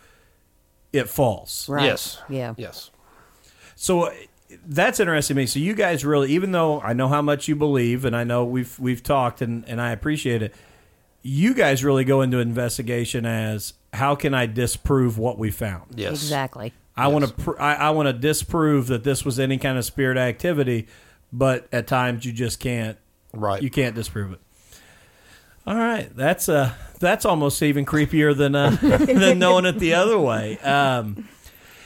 [0.93, 1.85] it false Right.
[1.85, 2.21] Yes.
[2.29, 2.55] Yeah.
[2.57, 2.91] Yes.
[3.77, 4.13] so uh,
[4.67, 5.47] that's interesting to me.
[5.47, 8.45] So you guys really, even though I know how much you believe, and I know
[8.47, 10.55] we've we've talked, and and I appreciate it.
[11.31, 15.93] You guys really go into investigation as how can I disprove what we found?
[15.95, 16.13] Yes.
[16.13, 16.73] Exactly.
[16.97, 19.85] I want to pr- I, I want to disprove that this was any kind of
[19.85, 20.89] spirit activity,
[21.33, 22.97] but at times you just can't
[23.35, 23.63] Right.
[23.63, 24.41] you can't disprove it.
[25.67, 30.19] All right, that's uh that's almost even creepier than uh, than knowing it the other
[30.19, 30.59] way.
[30.61, 31.29] Um,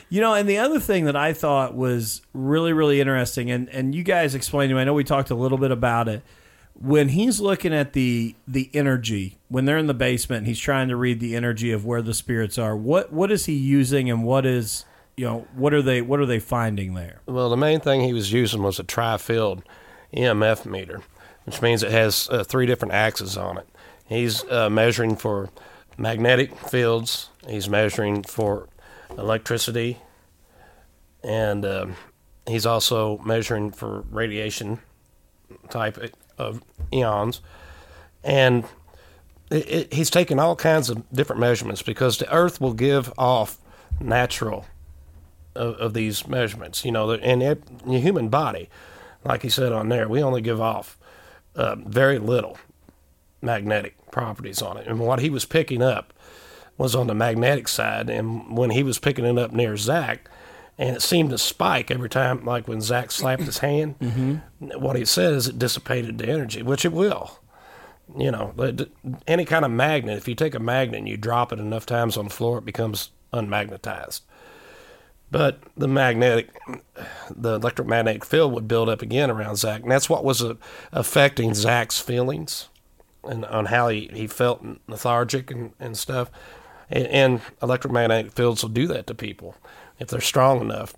[0.09, 3.92] you know, and the other thing that I thought was really really interesting, and and
[3.92, 4.83] you guys explained to me.
[4.83, 6.22] I know we talked a little bit about it
[6.74, 10.46] when he's looking at the the energy when they're in the basement.
[10.46, 12.76] He's trying to read the energy of where the spirits are.
[12.76, 14.85] What what is he using, and what is
[15.16, 17.20] you know what are they what are they finding there?
[17.26, 19.62] Well, the main thing he was using was a tri-field
[20.14, 21.02] EMF meter,
[21.44, 23.68] which means it has uh, three different axes on it.
[24.06, 25.50] He's uh, measuring for
[25.96, 27.30] magnetic fields.
[27.46, 28.68] He's measuring for
[29.16, 29.98] electricity,
[31.22, 31.96] and um,
[32.46, 34.80] he's also measuring for radiation
[35.68, 35.98] type
[36.38, 37.40] of ions.
[38.25, 38.64] And
[39.51, 43.59] it, it, he's taken all kinds of different measurements because the Earth will give off
[44.01, 44.66] natural
[45.55, 46.85] of, of these measurements.
[46.85, 48.68] You know, and it, the human body,
[49.25, 50.99] like he said on there, we only give off
[51.55, 52.59] uh, very little
[53.40, 54.87] magnetic properties on it.
[54.87, 56.12] And what he was picking up
[56.79, 58.09] was on the magnetic side.
[58.09, 60.31] And when he was picking it up near Zach,
[60.83, 65.05] and it seemed to spike every time, like when Zach slapped his hand, what he
[65.05, 67.38] said is it dissipated the energy, which it will.
[68.18, 68.53] You know,
[69.29, 72.16] any kind of magnet, if you take a magnet and you drop it enough times
[72.16, 74.23] on the floor, it becomes unmagnetized.
[75.31, 76.49] But the magnetic,
[77.31, 80.55] the electromagnetic field would build up again around Zach, and that's what was uh,
[80.90, 82.68] affecting Zach's feelings
[83.23, 86.29] and on how he, he felt lethargic and, and stuff.
[86.90, 89.55] And, and electromagnetic fields will do that to people
[90.02, 90.94] if they're strong enough.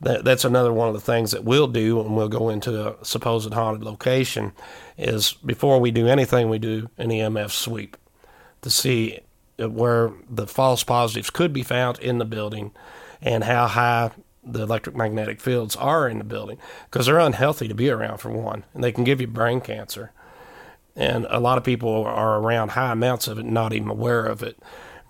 [0.00, 3.04] That, that's another one of the things that we'll do when we'll go into a
[3.04, 4.52] supposed haunted location
[4.96, 7.96] is before we do anything, we do an EMF sweep
[8.62, 9.20] to see
[9.58, 12.72] where the false positives could be found in the building
[13.20, 14.10] and how high
[14.44, 18.64] the electromagnetic fields are in the building because they're unhealthy to be around for one
[18.72, 20.12] and they can give you brain cancer
[20.96, 24.42] and a lot of people are around high amounts of it not even aware of
[24.42, 24.56] it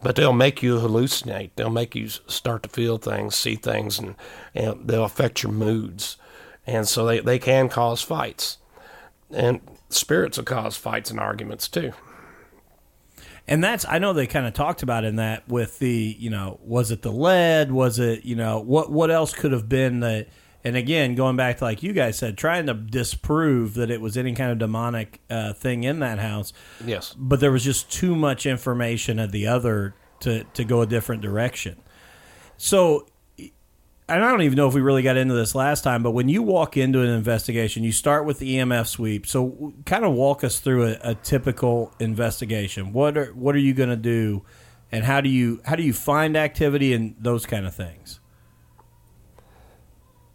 [0.03, 1.51] but they'll make you hallucinate.
[1.57, 4.15] They'll make you start to feel things see things and,
[4.55, 6.17] and they'll affect your moods.
[6.67, 8.59] And so they, they can cause fights.
[9.31, 11.93] And spirits will cause fights and arguments too.
[13.47, 16.61] And that's I know they kind of talked about in that with the you know
[16.63, 17.73] was it the lead?
[17.73, 20.27] Was it you know what what else could have been the
[20.65, 24.17] and again going back to like you guys said trying to disprove that it was
[24.17, 26.53] any kind of demonic uh, thing in that house
[26.85, 30.87] yes but there was just too much information at the other to to go a
[30.87, 31.81] different direction
[32.57, 33.07] so
[34.09, 36.31] and I don't even know if we really got into this last time, but when
[36.31, 39.27] you walk into an investigation, you start with the EMF sweep.
[39.27, 42.95] So, kind of walk us through a, a typical investigation.
[42.95, 44.45] What are what are you going to do,
[44.91, 48.21] and how do you how do you find activity and those kind of things?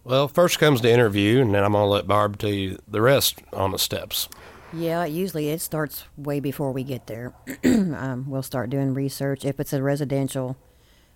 [0.05, 3.01] Well, first comes the interview, and then I'm going to let Barb tell you the
[3.01, 4.27] rest on the steps.
[4.73, 7.33] Yeah, usually it starts way before we get there.
[7.63, 9.45] um, we'll start doing research.
[9.45, 10.57] If it's a residential,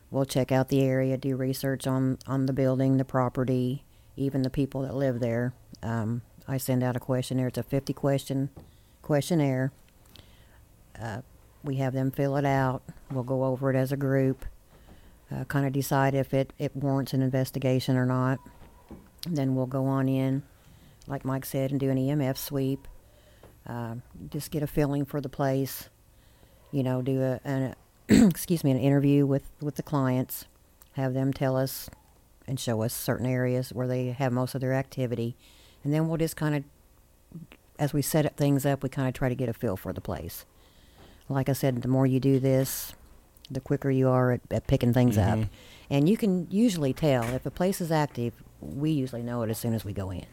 [0.09, 3.83] we'll check out the area, do research on, on the building, the property,
[4.15, 5.53] even the people that live there.
[5.83, 7.47] Um, I send out a questionnaire.
[7.47, 8.51] It's a 50 question
[9.01, 9.73] questionnaire.
[10.97, 11.21] Uh,
[11.61, 12.83] we have them fill it out.
[13.11, 14.45] We'll go over it as a group,
[15.29, 18.39] uh, kind of decide if it, it warrants an investigation or not.
[19.25, 20.43] Then we'll go on in,
[21.07, 22.87] like Mike said, and do an EMF sweep
[23.67, 23.95] uh,
[24.29, 25.89] just get a feeling for the place.
[26.71, 27.75] You know, do a an
[28.07, 30.45] excuse me an interview with with the clients,
[30.93, 31.89] have them tell us
[32.47, 35.35] and show us certain areas where they have most of their activity,
[35.83, 36.63] and then we'll just kind of,
[37.77, 39.99] as we set things up, we kind of try to get a feel for the
[39.99, 40.45] place.
[41.27, 42.93] Like I said, the more you do this,
[43.51, 45.39] the quicker you are at, at picking things up,
[45.89, 48.33] and you can usually tell if a place is active.
[48.61, 50.25] We usually know it as soon as we go in.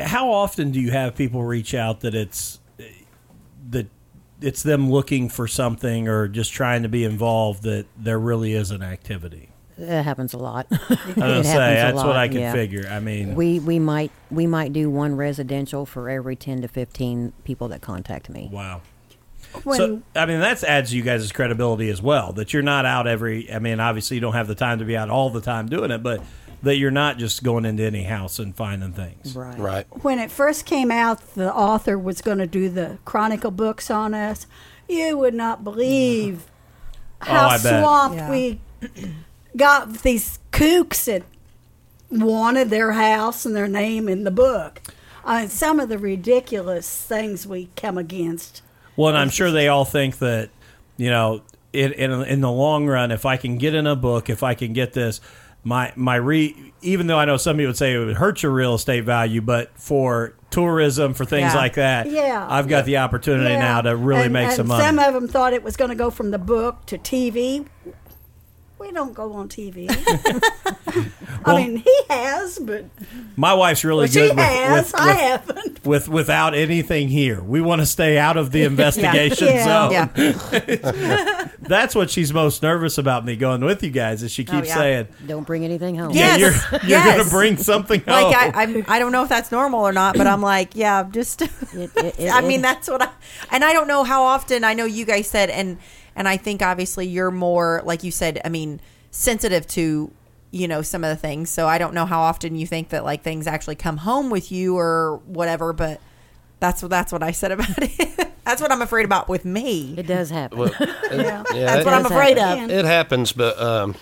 [0.00, 2.58] How often do you have people reach out that it's
[3.70, 3.86] that
[4.40, 8.70] it's them looking for something or just trying to be involved that there really is
[8.70, 9.50] an activity?
[9.78, 10.66] It happens a lot.
[10.70, 12.52] I was gonna say that's what I can yeah.
[12.52, 12.86] figure.
[12.88, 17.32] I mean, We we might we might do one residential for every ten to fifteen
[17.44, 18.48] people that contact me.
[18.52, 18.80] wow.
[19.64, 22.32] When so I mean that adds you guys' credibility as well.
[22.32, 23.52] That you're not out every.
[23.52, 25.90] I mean, obviously you don't have the time to be out all the time doing
[25.90, 26.22] it, but
[26.62, 29.34] that you're not just going into any house and finding things.
[29.34, 29.58] Right.
[29.58, 29.86] Right.
[30.02, 34.14] when it first came out, the author was going to do the chronicle books on
[34.14, 34.46] us.
[34.88, 36.44] You would not believe
[37.20, 38.30] how Oh, I swamped Yeah.
[38.30, 38.60] we
[39.56, 41.24] got these kooks that
[42.10, 44.80] wanted their house and their name in the book.
[45.24, 48.62] Uh, some of the ridiculous things we come against.
[48.96, 50.50] Well, and I'm sure they all think that
[50.96, 54.28] you know, in in, in the long run, if I can get in a book,
[54.30, 55.20] if I can get this,
[55.64, 56.72] my my re.
[56.84, 59.40] Even though I know some people would say it would hurt your real estate value,
[59.40, 61.56] but for tourism, for things Yeah.
[61.56, 62.44] like that, Yeah.
[62.50, 63.58] I've got the opportunity Yeah.
[63.60, 64.82] now to really And- make and some money.
[64.84, 67.64] Some of them thought it was going to go from the book to TV.
[68.82, 69.88] We don't go on TV.
[71.44, 72.84] Well- I mean, he has, but
[73.34, 74.92] my wife's really well, she good with, has.
[74.92, 75.84] with, I with, haven't.
[75.86, 77.42] with without anything here.
[77.42, 79.64] We want to stay out of the investigation Yeah.
[79.64, 80.10] zone.
[80.16, 81.48] Yeah.
[81.60, 84.22] That's what she's most nervous about me going with you guys.
[84.22, 84.74] Is she oh, keeps Oh, yeah.
[84.74, 86.12] saying, Don't bring anything home.
[86.12, 86.38] Yes.
[86.38, 87.16] "Yeah, you're you're yes.
[87.16, 89.92] going to bring something home." Like I, I'm, I don't know if that's normal or
[89.92, 91.42] not, but I'm like, yeah, just.
[91.42, 93.08] It- it- it- I mean, that's what I,
[93.50, 94.62] and I don't know how often.
[94.62, 95.78] I know you guys said, and
[96.16, 98.40] and I think obviously you're more like you said.
[98.44, 100.10] I mean, sensitive to
[100.50, 101.50] you know some of the things.
[101.50, 104.52] So I don't know how often you think that like things actually come home with
[104.52, 105.72] you or whatever.
[105.72, 106.00] But
[106.60, 108.28] that's what that's what I said about it.
[108.44, 109.94] that's what I'm afraid about with me.
[109.96, 110.58] It does happen.
[110.58, 112.64] Well, it- yeah, That's it, what I'm afraid happen.
[112.64, 112.70] of.
[112.70, 113.94] it happens, but um,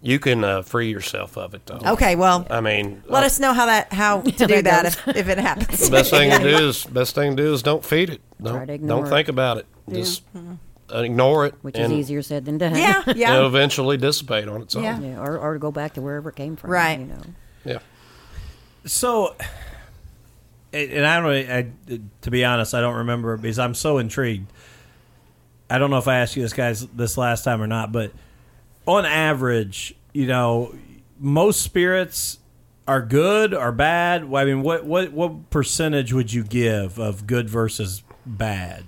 [0.00, 1.80] you can uh, free yourself of it, though.
[1.92, 4.86] Okay, well, I mean, let uh, us know how that how to do that that
[4.86, 5.80] if, if it happens.
[5.80, 8.20] The best thing to do is best thing to do is don't feed it.
[8.42, 9.10] Don't to ignore don't it.
[9.10, 9.66] think about it.
[9.90, 10.22] Just
[10.94, 12.76] Uh, ignore it, Which and is easier said than done.
[12.76, 14.84] yeah, it'll yeah, eventually dissipate on its own.
[14.84, 15.00] Yeah.
[15.00, 16.70] Yeah, or, or go back to wherever it came from.
[16.70, 17.00] Right.
[17.00, 17.22] You know.
[17.64, 17.78] Yeah.
[18.84, 19.34] So,
[20.72, 21.50] and and I don't.
[21.50, 24.52] I, to be honest, I don't remember because I'm so intrigued.
[25.68, 28.12] I don't know if I asked you this guys this last time or not, but
[28.86, 30.74] on average, you know,
[31.18, 32.38] most spirits
[32.86, 34.32] are good or bad.
[34.32, 38.84] I mean, what what what percentage would you give of good versus bad?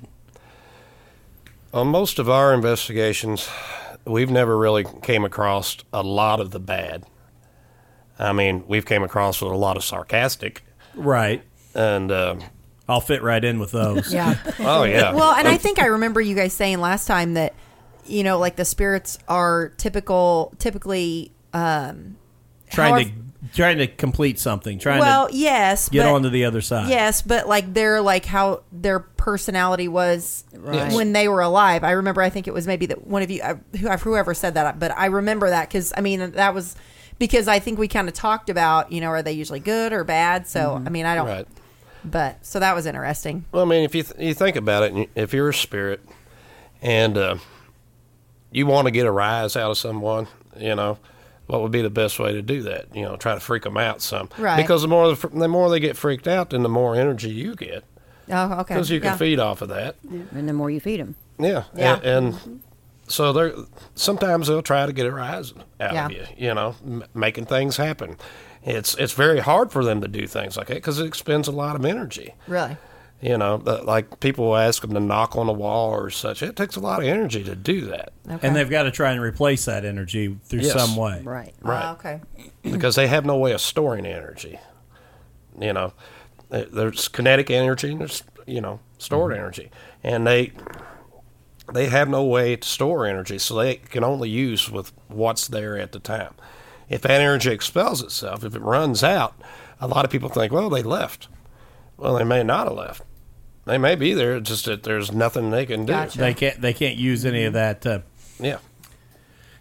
[1.77, 3.51] On most of our investigations,
[4.07, 7.05] we've never really came across a lot of the bad.
[8.19, 11.43] I mean, we've came across with a lot of sarcastic Right.
[11.75, 12.37] and uh,
[12.89, 14.11] I'll fit right in with those.
[14.11, 14.37] yeah.
[14.61, 15.13] oh yeah.
[15.13, 17.53] Well, and I think I remember you guys saying last time that
[18.07, 21.33] you know, like the spirits are typical, typically.
[21.53, 22.17] um
[22.71, 26.31] trying however- to trying to complete something, trying well, to yes, get but, on to
[26.31, 26.89] the other side.
[26.89, 30.93] Yes, but like they're like how their personality was Right.
[30.93, 31.85] when they were alive.
[31.85, 32.23] I remember.
[32.23, 34.91] I think it was maybe that one of you, uh, who whoever said that, but
[34.97, 36.77] I remember that because I mean that was
[37.19, 40.05] because I think we kind of talked about you know are they usually good or
[40.05, 40.47] bad.
[40.47, 41.27] So I mean I don't.
[41.27, 41.47] right.
[42.05, 43.45] But so that was interesting.
[43.51, 46.01] Well, I mean, if you th- you think about it, if you're a spirit,
[46.81, 47.37] and uh,
[48.53, 50.99] you want to get a rise out of someone, you know,
[51.47, 52.95] what would be the best way to do that?
[52.95, 54.57] You know, try to freak them out some, Right.
[54.57, 57.55] Because the more the, the more they get freaked out, then the more energy you
[57.55, 57.85] get,
[58.31, 58.75] Oh, okay.
[58.75, 59.17] because you can Yeah.
[59.17, 59.97] feed off of that.
[60.33, 61.15] And the more you feed them.
[61.39, 62.01] Yeah, Yeah.
[62.03, 62.61] A- and,
[63.09, 63.53] so they're
[63.95, 66.07] sometimes they'll try to get a rise out Yeah.
[66.07, 68.17] of you, you know, m- making things happen.
[68.65, 71.53] It's it's very hard for them to do things like that because it expends a
[71.53, 72.35] lot of energy.
[72.49, 72.77] Really.
[73.21, 76.43] You know, the- like people ask them to knock on a wall or such.
[76.43, 78.47] It takes a lot of energy to do that Okay.
[78.47, 80.73] And they've got to try and replace that energy through Yes.
[80.75, 81.23] some way.
[81.25, 81.55] Right.
[81.63, 81.83] Right.
[81.85, 82.21] Ah, okay.
[82.63, 84.59] because they have no way of storing energy.
[85.59, 85.93] You know,
[86.51, 89.71] there's kinetic energy and there's you know stored energy,
[90.05, 90.53] and they
[91.73, 95.77] they have no way to store energy, so they can only use with what's there
[95.79, 96.35] at the time.
[96.89, 99.35] If that energy expels itself, if it runs out,
[99.81, 101.27] a lot of people think, well, they left.
[101.97, 103.03] Well, they may not have left.
[103.65, 105.93] They may be there, it's just that there's nothing they can do.
[105.93, 106.19] Gotcha.
[106.19, 107.85] They can't they can't use any of that.
[107.85, 108.01] Uh,
[108.39, 108.59] Yeah.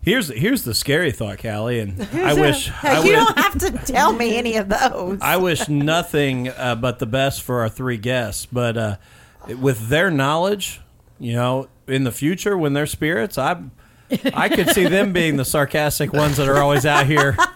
[0.04, 3.71] here's here's the scary thought, Callie, and I wish I you wish, don't have to
[3.91, 5.17] tell me any of those.
[5.21, 8.45] I wish nothing uh, but the best for our three guests.
[8.45, 8.98] But uh,
[9.60, 10.82] with their knowledge,
[11.19, 13.60] you know, in the future when they're spirits, I
[14.36, 17.36] I could see them being the sarcastic ones that are always out here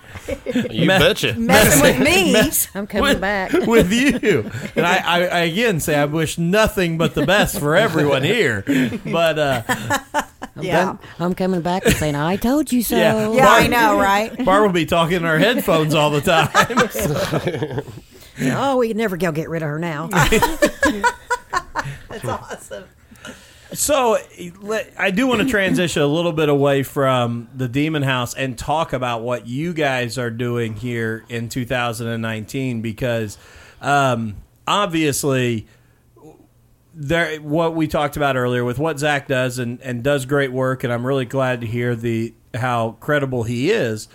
[0.54, 1.34] You Me- betcha.
[1.36, 2.36] Messing with me.
[2.74, 3.52] I'm coming with, back.
[3.52, 4.50] with you.
[4.76, 8.64] And I, I, I again say I wish nothing but the best for everyone here.
[9.06, 9.62] But uh,
[10.60, 10.98] yeah.
[11.20, 12.98] I'm coming back and saying, I told you so.
[12.98, 13.32] Yeah.
[13.34, 14.44] Yeah, I know, right?
[14.44, 17.86] Barb will be talking in her headphones all the time.
[18.42, 20.08] Oh, we can never go get rid of her now.
[22.08, 22.86] That's awesome.
[23.74, 24.18] So
[24.98, 28.94] I do want to transition a little bit away from the Demon House and talk
[28.94, 33.38] about what you guys are doing here in 2019 because
[33.80, 35.68] um, obviously
[36.96, 40.84] there what we talked about earlier with what Zach does and, and does great work
[40.84, 44.08] and I'm really glad to hear the how credible he is.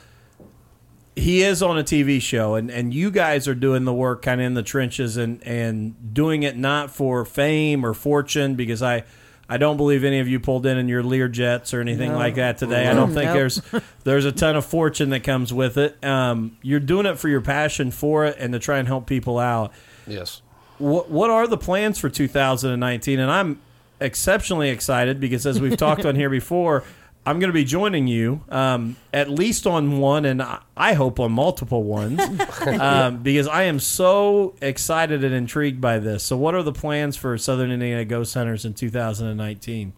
[1.14, 4.40] He is on a TV show and, and you guys are doing the work kind
[4.40, 9.04] of in the trenches and, and doing it not for fame or fortune because I
[9.48, 12.36] I don't believe any of you pulled in in your Lear jets or anything like
[12.36, 12.86] that today.
[12.88, 13.34] I don't think Nope.
[13.34, 13.60] there's
[14.04, 16.02] there's a ton of fortune that comes with it.
[16.04, 19.38] Um, you're doing it for your passion for it and to try and help people
[19.38, 19.72] out
[20.06, 20.40] Yes.
[20.78, 23.60] what what are the plans for 2019 and i'm
[24.00, 26.82] exceptionally excited because as we've talked on here before
[27.26, 30.42] i'm going to be joining you um, at least on one and
[30.76, 32.20] I- hope on multiple ones
[32.66, 37.16] um, because i am so excited and intrigued by this so what are the plans
[37.16, 39.92] for southern indiana ghost hunters in 2019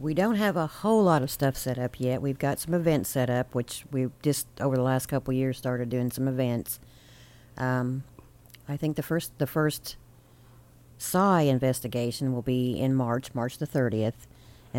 [0.00, 2.22] We don't have a whole lot of stuff set up yet.
[2.22, 5.58] We've got some events set up, which we've just over the last couple of years
[5.58, 6.78] started doing some events.
[7.56, 8.04] Um,
[8.68, 9.96] I think the first the first
[10.98, 14.28] Psy investigation will be in March, March the thirtieth,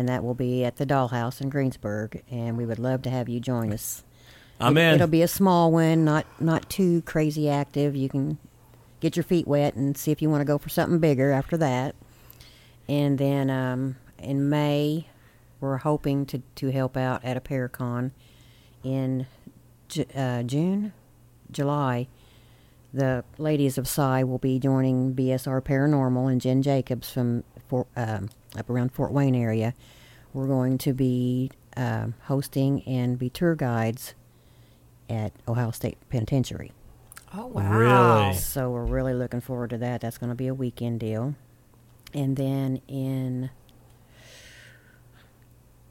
[0.00, 2.22] and that will be at the Dollhouse in Greensburg.
[2.30, 4.02] And we would love to have you join us.
[4.58, 7.94] i'm It- in It'll be a small one, not not too crazy active.
[7.94, 8.38] You can
[9.00, 11.56] get your feet wet and see if you want to go for something bigger after
[11.58, 11.94] that.
[12.88, 15.06] And then um, in May,
[15.60, 18.10] we're hoping to, to help out at a Paracon.
[18.82, 19.26] In
[20.16, 20.92] uh, June,
[21.52, 22.08] July,
[22.94, 28.30] the ladies of Psy will be joining BSR Paranormal and Jen Jacobs from Fort, um,
[28.56, 29.74] up around Fort Wayne area.
[30.32, 34.14] We're going to be um, hosting and be tour guides
[35.08, 36.72] at Ohio State Penitentiary.
[37.34, 37.78] Oh wow.
[37.78, 38.36] Really?
[38.36, 40.00] So we're really looking forward to that.
[40.00, 41.34] That's going to be a weekend deal.
[42.12, 43.50] And then in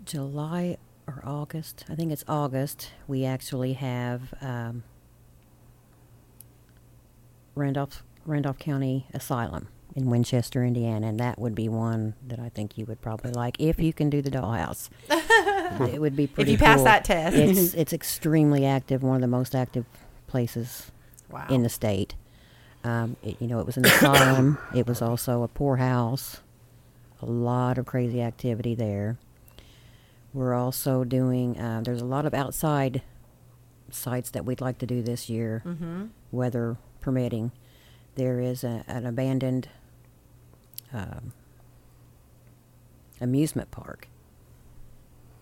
[0.06, 4.84] July or August, I think it's August, we actually have um,
[7.56, 9.70] Randolph Randolph County Asylum
[10.00, 13.60] in Winchester, Indiana, and that would be one that I think you would probably like
[13.60, 14.90] if you can do the dollhouse.
[15.10, 16.54] it would be pretty.
[16.54, 16.86] If you pass cool.
[16.86, 17.36] that test.
[17.36, 19.04] it's it's extremely active.
[19.04, 19.86] One of the most active
[20.28, 20.92] places
[21.30, 21.46] Wow.
[21.50, 22.16] in the state.
[22.84, 24.58] Um, it, you know, it was an asylum.
[24.74, 26.42] it was also a poorhouse.
[27.22, 29.18] A lot of crazy activity there.
[30.34, 31.60] We're also doing.
[31.60, 33.02] Uh, there's a lot of outside
[33.92, 36.06] sites that we'd like to do this year, mm-hmm.
[36.32, 37.52] weather permitting.
[38.16, 39.70] There is a, an abandoned
[40.94, 41.34] um,
[43.22, 44.08] amusement park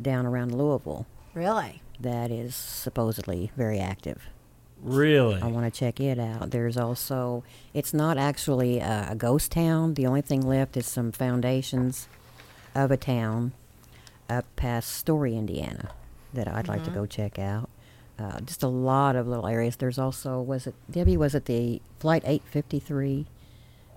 [0.02, 1.82] down around Louisville Really?
[2.00, 4.24] that is supposedly very active.
[4.82, 6.52] really I want to check it out.
[6.52, 7.44] There's also,
[7.74, 9.94] it's not actually a, a ghost town.
[9.96, 12.08] The only thing left is some foundations
[12.76, 13.54] of a town
[14.30, 15.90] up past Story, Indiana,
[16.34, 17.70] that I'd like to go check out.
[18.20, 19.76] Uh, just a lot of little areas.
[19.76, 23.26] There's also, was it, Debbie, was it the Flight 853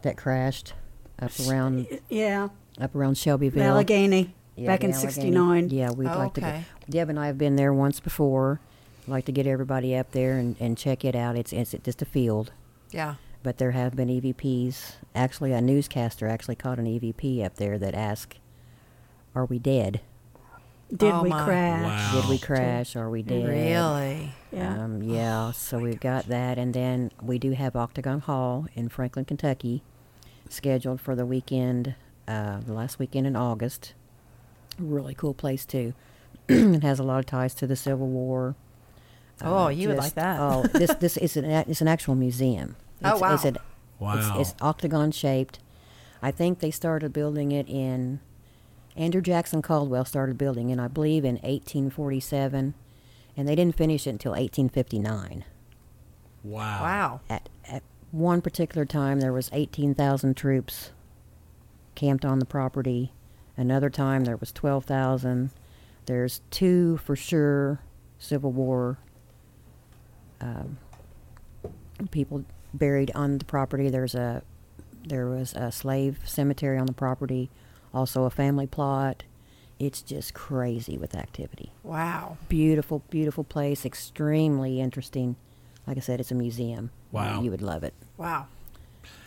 [0.02, 0.72] that crashed
[1.20, 2.48] up around, Yeah,
[2.80, 3.62] up around Shelbyville?
[3.62, 5.70] Allegheny, Yeah, back in '69.
[5.70, 6.60] Yeah, we'd Oh, like to go.
[6.88, 8.60] Deb and I have been there once before.
[9.08, 11.36] Like to get everybody up there and, and check it out.
[11.36, 12.52] It's it's just a field,
[12.92, 13.14] Yeah.
[13.42, 14.92] but there have been EVPs.
[15.14, 18.38] Actually, a newscaster actually caught an EVP up there that asked,
[19.34, 20.00] "Are we dead?
[20.94, 21.44] Did Oh, we my.
[21.44, 22.14] crash?
[22.14, 22.20] Wow.
[22.20, 22.94] Did we crash?
[22.96, 24.32] Are we dead?" Really?
[24.52, 24.84] Yeah.
[24.84, 25.52] Um, yeah.
[25.52, 29.82] So we've got that, and then we do have Octagon Hall in Franklin, Kentucky,
[30.52, 31.94] scheduled for the weekend,
[32.28, 33.94] uh, the last weekend in August.
[34.78, 35.94] Really cool place too.
[36.48, 38.54] it has a lot of ties to the Civil War.
[39.42, 40.38] Oh, you would like that.
[40.38, 42.76] Oh, this this is an it's an actual museum.
[43.02, 43.34] Oh, It's, wow.
[43.34, 43.56] It's, an,
[43.98, 44.38] Wow.
[44.38, 45.58] it's, it's octagon shaped.
[46.20, 48.20] I think they started building it in.
[48.94, 52.74] Andrew Jackson Caldwell started building it, I believe, in 1847,
[53.38, 55.44] and they didn't finish it until 1859.
[56.44, 57.20] wow Wow.
[57.30, 60.90] At at one particular time, there was 18,000 troops
[61.94, 63.12] camped on the property.
[63.56, 65.50] Another time, there was 12,000.
[66.06, 67.80] There's two for sure
[68.18, 68.98] Civil War
[70.40, 70.78] um,
[72.10, 73.88] people buried on the property.
[73.88, 74.42] There's a
[75.04, 77.50] there was a slave cemetery on the property,
[77.94, 79.24] also a family plot.
[79.78, 81.72] It's just crazy with activity.
[81.82, 82.36] Wow.
[82.50, 83.86] Beautiful, beautiful place.
[83.86, 85.36] Extremely interesting.
[85.90, 86.92] Like I said, it's a museum.
[87.10, 87.42] Wow.
[87.42, 87.94] you would love it.
[88.16, 88.46] Wow.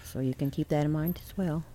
[0.05, 1.65] So you can keep that in mind as well.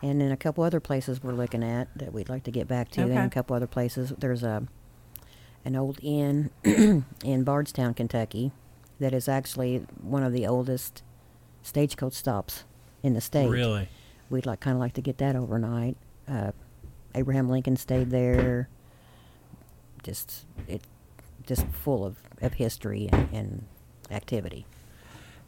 [0.00, 2.88] And then a couple other places we're looking at that we'd like to get back
[2.92, 4.12] to, and a couple other places.
[4.16, 4.62] There's a
[5.64, 6.50] an old inn
[7.24, 8.52] in Bardstown, Kentucky,
[9.00, 11.02] that is actually one of the oldest
[11.64, 12.62] stagecoach stops
[13.02, 13.48] in the state.
[13.48, 13.88] really
[14.30, 15.96] We'd like kind of like to get that overnight.
[16.28, 16.52] Uh,
[17.12, 18.68] Abraham Lincoln stayed there.
[20.04, 20.82] Just it,
[21.44, 23.64] just full of, of history and, and
[24.10, 24.66] activity.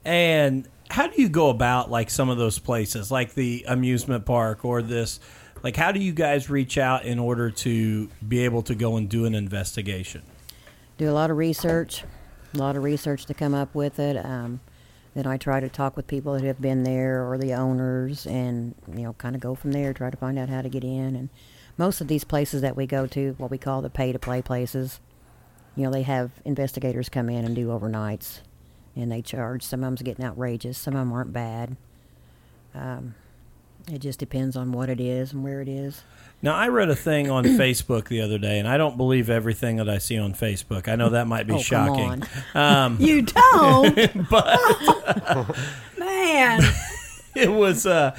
[0.04, 4.64] And how do you go about like some of those places, like the amusement park
[4.64, 5.20] or this?
[5.62, 9.08] Like, how do you guys reach out in order to be able to go and
[9.08, 10.22] do an investigation?
[10.98, 12.04] do a lot of research,
[12.54, 14.22] a lot of research to come up with it.
[14.22, 14.60] Um,
[15.14, 18.74] then I try to talk with people that have been there or the owners, and
[18.92, 19.94] you know, kind of go from there.
[19.94, 21.16] Try to find out how to get in.
[21.16, 21.28] And
[21.78, 25.00] most of these places that we go to, what we call the pay-to-play places,
[25.76, 28.40] you know, they have investigators come in and do overnights,
[28.96, 29.62] and they charge.
[29.62, 30.78] Some of them's getting outrageous.
[30.78, 31.76] Some of them aren't bad.
[32.74, 33.14] Um,
[33.90, 36.02] it just depends on what it is and where it is.
[36.42, 39.76] Now, I read a thing on Facebook the other day, and I don't believe everything
[39.76, 40.86] that I see on Facebook.
[40.88, 42.24] I know that might be Oh, come shocking.
[42.54, 42.84] on.
[42.86, 45.56] Um, You don't, but
[45.98, 46.62] man.
[47.34, 48.16] it was uh,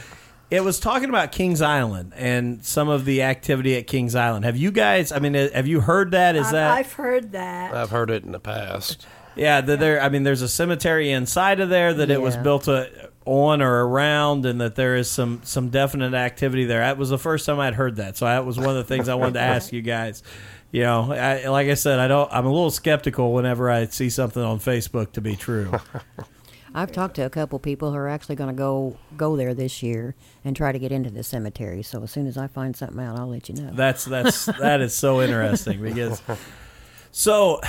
[0.51, 4.43] it was talking about Kings Island and some of the activity at Kings Island.
[4.45, 5.11] Have you guys?
[5.11, 6.35] I mean, uh, have you heard that?
[6.35, 7.73] Is I've, that I've heard that.
[7.73, 9.05] I've heard it in the past.
[9.39, 9.61] Yeah?
[9.61, 10.01] That there.
[10.01, 12.41] I mean, there's a cemetery inside of there that it was Yeah.
[12.43, 12.85] built uh
[13.25, 16.79] on or around, and that there is some some definite activity there.
[16.79, 19.07] That was the first time I'd heard that, so that was one of the things
[19.09, 20.23] I wanted to ask you guys.
[20.71, 22.31] You know, I, like I said, I don't.
[22.31, 25.71] I'm a little skeptical whenever I see something on Facebook to be true.
[26.75, 29.81] I've talked to a couple people who are actually going to go go there this
[29.81, 30.13] year
[30.45, 31.81] and try to get into the cemetery.
[31.81, 33.71] So as soon as I find something out, I'll let you know.
[33.73, 36.21] That's that's that is so interesting because
[37.11, 37.61] so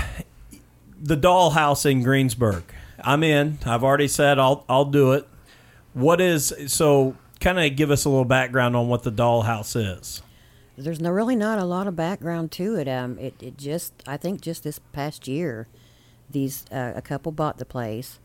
[1.00, 2.64] the dollhouse in Greensburg.
[3.02, 3.58] I'm in.
[3.64, 5.26] I've already said I'll I'll do it.
[5.94, 7.16] What is so?
[7.40, 10.22] Kind of give us a little background on what the dollhouse is.
[10.76, 12.86] There's no really not a lot of background to it.
[12.86, 15.66] Um, it, it just I think just this past year,
[16.28, 18.18] these uh, a couple bought the place.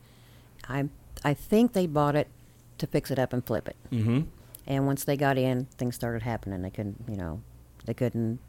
[0.68, 0.88] I
[1.24, 2.28] I think they bought it
[2.78, 3.76] to fix it up and flip it.
[3.90, 4.22] Mm-hmm.
[4.66, 6.62] And once they got in, things started happening.
[6.62, 7.40] They couldn't, you know,
[7.84, 8.40] they couldn't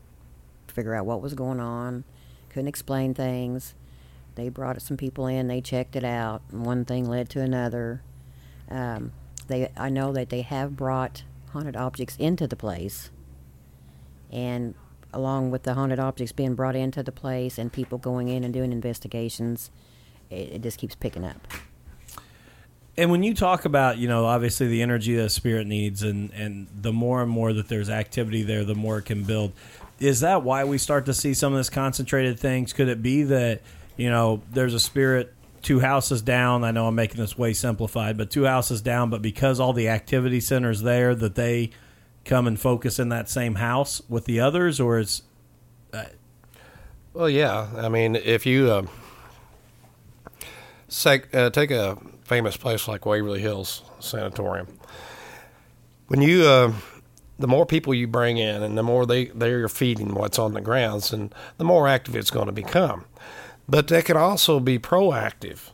[0.67, 2.03] figure out what was going on,
[2.49, 3.73] couldn't explain things.
[4.37, 8.03] They brought some people in, they checked it out, and one thing led to another.
[8.69, 9.11] Um,
[9.47, 13.09] they, I know that they have brought haunted objects into the place,
[14.31, 14.75] and
[15.11, 18.53] along with the haunted objects being brought into the place and people going in and
[18.53, 19.71] doing investigations,
[20.29, 21.47] it, it just keeps picking up.
[22.95, 26.31] And when you talk about, you know, obviously the energy that a spirit needs, and
[26.31, 29.53] and the more and more that there's activity there, the more it can build.
[29.99, 32.73] Is that why we start to see some of this concentrated things?
[32.73, 33.61] Could it be that
[33.97, 36.63] you know there's a spirit two houses down?
[36.63, 39.89] I know I'm making this way simplified, but two houses down, but because all the
[39.89, 41.71] activity centers there, that they
[42.23, 45.23] come and focus in that same house with the others, or is
[47.13, 47.67] Well, yeah.
[47.75, 48.85] I mean, if you uh,
[51.33, 54.67] uh, take a famous place like Waverly Hills Sanatorium,
[56.07, 56.73] when you uh,
[57.39, 60.61] the more people you bring in, and the more they they're feeding what's on the
[60.61, 63.05] grounds, and the more active it's going to become.
[63.69, 65.71] But they can also be proactive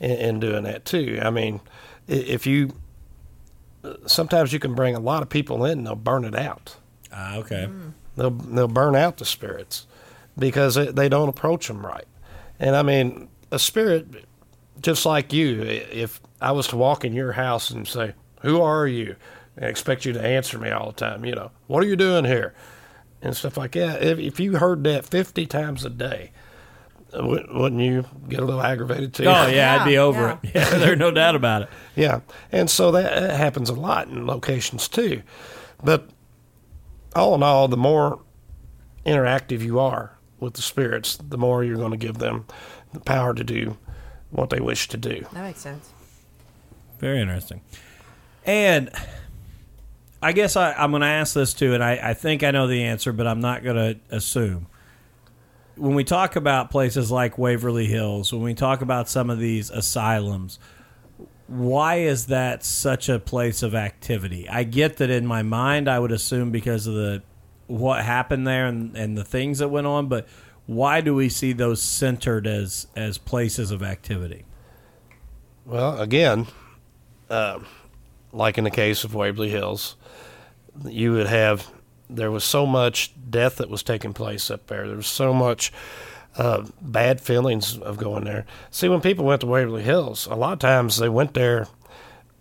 [0.00, 1.20] in, in doing that too.
[1.22, 1.60] I mean,
[2.08, 2.72] if you
[4.06, 6.76] sometimes you can bring a lot of people in, and they'll burn it out
[7.12, 7.68] ah, okay?
[8.16, 9.86] they'll they'll burn out the spirits
[10.38, 12.06] because they, they don't approach them right.
[12.58, 14.06] And I mean, a spirit,
[14.80, 18.86] just like you, if I was to walk in your house and say, "Who are
[18.86, 19.16] you?"
[19.56, 22.24] and expect you to answer me all the time, you know, "What are you doing
[22.24, 22.54] here?"
[23.22, 24.02] and stuff like that.
[24.02, 26.45] If, if you heard that fifty times a day, wou-
[27.12, 29.24] wouldn't you get a little aggravated too?
[29.24, 30.50] Oh yeah, I'd be over yeah.
[30.50, 30.50] it.
[30.54, 31.68] Yeah, there's no doubt about it.
[31.94, 32.20] Yeah,
[32.52, 35.22] and so that, that happens a lot in locations too.
[35.82, 36.08] But
[37.14, 38.20] all in all, the more
[39.04, 42.46] interactive you are with the spirits, the more you're going to give them
[42.92, 43.78] the power to do
[44.30, 45.24] what they wish to do.
[45.32, 45.90] That makes sense.
[46.98, 47.60] Very interesting.
[48.44, 48.90] And
[50.22, 52.66] I guess I, I'm going to ask this too, and I, I think I know
[52.66, 54.66] the answer, but I'm not going to assume.
[55.76, 59.70] When we talk about places like Waverly Hills, when we talk about some of these
[59.70, 60.58] asylums,
[61.46, 64.48] why is that such a place of activity?
[64.48, 67.22] I get that in my mind, I would assume because of the
[67.66, 70.28] what happened there and, and the things that went on, but
[70.66, 74.44] why do we see those centered as as places of activity?
[75.64, 76.46] Well, again,
[77.28, 77.60] uh,
[78.32, 79.96] like in the case of Waverly Hills,
[80.84, 81.70] you would have
[82.08, 84.86] there was so much death that was taking place up there.
[84.86, 85.72] There was so much
[86.36, 88.44] uh, bad feelings of going there.
[88.70, 91.66] See, when people went to Waverly Hills, a lot of times they went there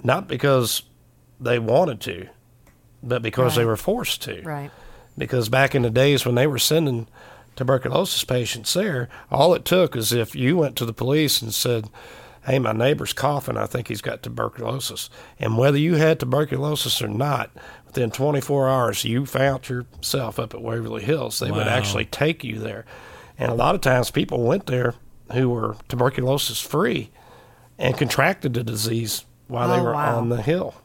[0.03, 0.83] not because
[1.39, 2.27] they wanted to,
[3.01, 4.71] but because they were forced to Right.
[5.17, 7.07] because back in the days when they were sending
[7.55, 11.89] tuberculosis patients there, all it took is if you went to the police and said,
[12.45, 13.57] Hey, my neighbor's coughing.
[13.57, 15.09] I think he's got tuberculosis.
[15.39, 17.49] And whether you had tuberculosis or not,
[17.95, 21.39] within 24 hours, you found yourself up at Waverly Hills.
[21.39, 22.85] They would actually take you there.
[23.37, 24.95] And a lot of times people went there
[25.31, 27.09] who were tuberculosis free
[27.77, 30.17] and contracted the disease while they Oh, were wow.
[30.17, 30.75] on the hill.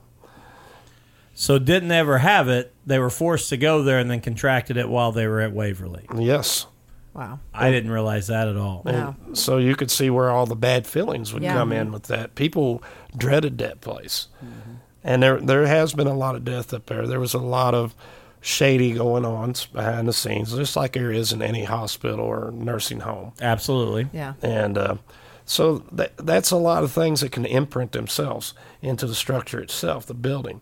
[1.34, 2.72] So didn't ever have it.
[2.86, 6.06] They were forced to go there and then contracted it while they were at Waverly.
[6.16, 6.66] Yes.
[7.14, 7.40] Wow.
[7.52, 8.82] I didn't realize that at all.
[8.84, 9.16] Wow.
[9.32, 11.54] So you could see where all the bad feelings would Yeah.
[11.54, 12.34] come in with that.
[12.36, 12.82] People
[13.16, 14.74] dreaded that place, Mm-hmm.
[15.03, 17.07] And there there has been a lot of death up there.
[17.07, 17.94] There was a lot of
[18.40, 23.01] shady going on behind the scenes, just like there is in any hospital or nursing
[23.01, 23.32] home.
[23.40, 24.09] Absolutely.
[24.12, 24.34] Yeah.
[24.42, 24.96] And uh,
[25.44, 30.07] so that, that's a lot of things that can imprint themselves into the structure itself,
[30.07, 30.61] the building.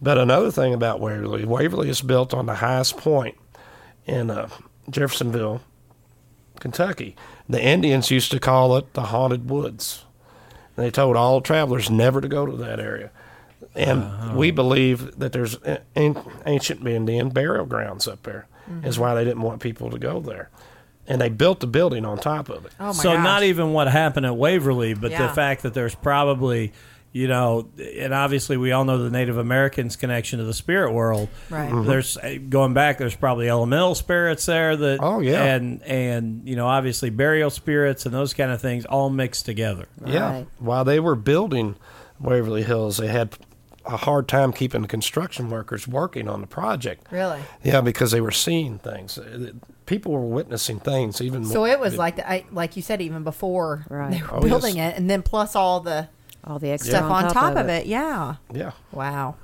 [0.00, 3.36] But another thing about Waverly, Waverly is built on the highest point
[4.04, 4.48] in uh,
[4.88, 5.62] Jeffersonville,
[6.60, 7.16] Kentucky.
[7.48, 10.04] The Indians used to call it the Haunted Woods.
[10.76, 13.10] They told all travelers never to go to that area.
[13.76, 15.54] And we believe that there's
[15.94, 16.16] an-
[16.46, 18.46] ancient Indian burial grounds up there.
[18.82, 20.50] Is why they didn't want people to go there.
[21.06, 22.72] And they built the building on top of it.
[22.80, 23.22] Oh my so gosh.
[23.22, 26.72] not even what happened at Waverly, but the fact that there's probably,
[27.12, 31.28] you know, and obviously we all know the Native Americans' connection to the spirit world.
[31.48, 31.70] Right.
[31.70, 31.86] Mm-hmm.
[31.86, 32.98] There's uh, going back.
[32.98, 34.98] There's probably elemental spirits there that.
[35.00, 35.44] Oh, yeah.
[35.44, 39.86] And and you know obviously burial spirits and those kind of things all mixed together.
[40.04, 40.32] Yeah.
[40.32, 40.46] Right.
[40.58, 41.76] While they were building
[42.18, 43.36] Waverly Hills, they had
[43.88, 47.06] a hard time keeping the construction workers working on the project.
[47.10, 47.40] Really.
[47.62, 49.18] Yeah, because they were seeing things.
[49.18, 49.52] Uh,
[49.86, 51.68] People were witnessing things even So more.
[51.68, 54.10] it was like the, I, like you said even before Right.
[54.10, 54.94] they were Oh, building yes.
[54.94, 56.08] it, and then plus all the
[56.42, 57.86] All the extra stuff on top, of it.
[57.86, 58.34] Yeah.
[58.52, 58.72] Yeah.
[58.90, 59.36] Wow.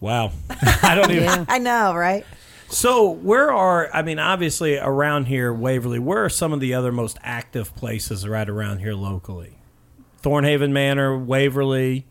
[0.00, 0.32] Wow.
[0.82, 1.24] I don't even.
[1.24, 1.44] Yeah.
[1.48, 2.24] I know, right?
[2.68, 6.92] So where are I mean obviously around here Waverly where are some of the other
[6.92, 9.58] most active places right around here locally?
[10.22, 12.06] Thornhaven Manor, Waverly.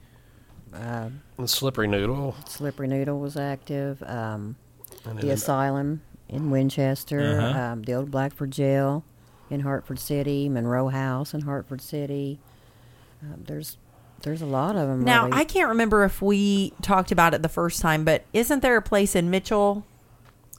[0.74, 2.36] Uh, The slippery noodle.
[2.48, 4.02] Slippery Noodle was active.
[4.06, 4.56] Um,
[5.16, 7.40] the Asylum in Winchester.
[7.40, 7.60] Uh-huh.
[7.60, 9.04] Um, the old Blackford Jail
[9.50, 10.50] in Hartford City.
[10.50, 12.40] Monroe House in Hartford City.
[13.22, 13.78] Um, there's
[14.22, 15.04] there's a lot of them.
[15.04, 15.38] Now really.
[15.40, 18.82] I can't remember if we talked about it the first time, but isn't there a
[18.82, 19.86] place in Mitchell?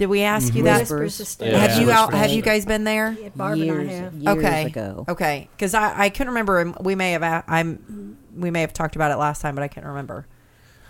[0.01, 0.81] Did we ask you that?
[0.81, 1.19] Whispers.
[1.19, 1.59] Whispers Yeah.
[1.59, 2.15] Have you out?
[2.15, 3.15] Have you guys been there?
[3.21, 4.15] Yeah, Barb years, and I have.
[4.15, 4.65] years okay.
[4.65, 5.05] ago.
[5.07, 5.49] Okay.
[5.55, 6.73] Because I, I couldn't remember.
[6.81, 7.45] We may have.
[7.47, 10.27] I'm We may have talked about it last time, but I can't remember.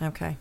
[0.01, 0.37] Okay.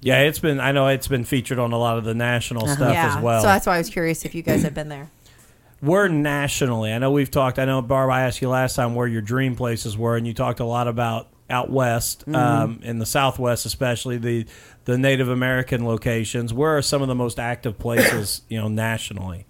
[0.00, 2.92] Yeah, it's been I know it's been featured on a lot of the national stuff
[2.92, 3.16] yeah.
[3.16, 3.40] as well.
[3.40, 5.10] So that's why I was curious if you guys had been there.
[5.82, 6.92] We're nationally.
[6.92, 7.58] I know we've talked.
[7.58, 8.10] I know Barb.
[8.10, 10.86] I asked you last time where your dream places were, and you talked a lot
[10.86, 12.34] about out west, Mm-hmm.
[12.36, 14.46] um, in the Southwest, especially the
[14.84, 16.52] the Native American locations.
[16.52, 19.46] Where are some of the most active places, you know, nationally?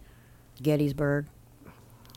[0.62, 1.26] Gettysburg.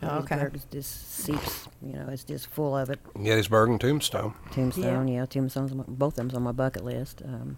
[0.03, 0.35] Oh, okay.
[0.35, 1.67] Gettysburg just seeps.
[1.81, 2.99] You know, it's just full of it.
[3.23, 4.33] Gettysburg and Tombstone.
[4.51, 7.21] Tombstone, yeah, Tombstone's my- both of them's on my bucket list.
[7.25, 7.57] Um,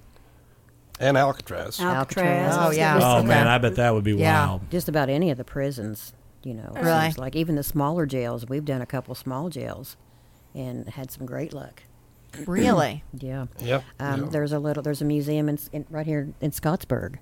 [1.01, 1.79] And Alcatraz.
[1.79, 2.55] Alcatraz.
[2.57, 2.99] Oh, yeah.
[3.01, 3.27] Oh Okay.
[3.27, 4.47] man, I bet that would be Yeah.
[4.47, 4.69] wild.
[4.69, 6.71] just about any of the prisons, you know.
[6.75, 7.11] Really?
[7.17, 9.95] Like even the smaller jails, we've done a couple small jails,
[10.55, 11.83] and had some great luck.
[12.45, 13.03] Really?
[13.19, 13.47] Yeah.
[13.59, 13.81] Yeah.
[13.99, 14.31] Um, yep.
[14.31, 14.83] There's a little.
[14.83, 17.15] There's a museum in, in right here in Scottsburg,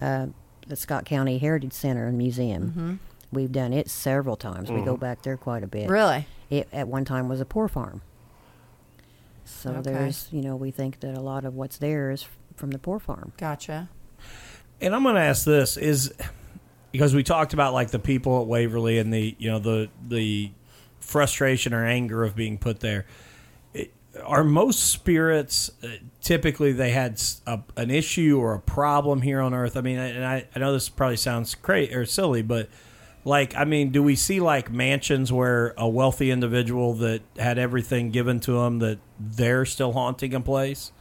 [0.00, 0.26] uh,
[0.66, 3.00] the Scott County Heritage Center and Museum.
[3.32, 4.70] We've done it several times.
[4.70, 5.88] We go back there quite a bit.
[5.88, 6.26] Really?
[6.48, 8.00] It at one time was a poor farm.
[9.44, 9.92] So Okay.
[9.92, 12.24] there's, you know, we think that a lot of what's there is
[12.56, 13.32] from the poor farm.
[13.36, 13.88] Gotcha.
[14.80, 16.12] And I'm going to ask this is
[16.92, 20.50] because we talked about like the people at Waverly and the you know the the
[21.00, 23.06] frustration or anger of being put there.
[24.26, 25.88] Are most spirits uh,
[26.20, 29.76] typically they had a, an issue or a problem here on Earth?
[29.76, 32.68] I mean, and I, I know this probably sounds crazy or silly, but
[33.24, 38.10] like I mean, do we see like mansions where a wealthy individual that had everything
[38.10, 40.92] given to them that they're still haunting a place?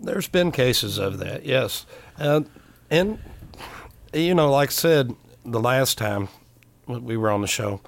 [0.00, 1.86] There's been cases of that, yes.
[2.18, 2.42] Uh,
[2.90, 3.20] and,
[4.12, 5.14] you know, like I said
[5.44, 6.28] the last time
[6.86, 7.80] we were on the show,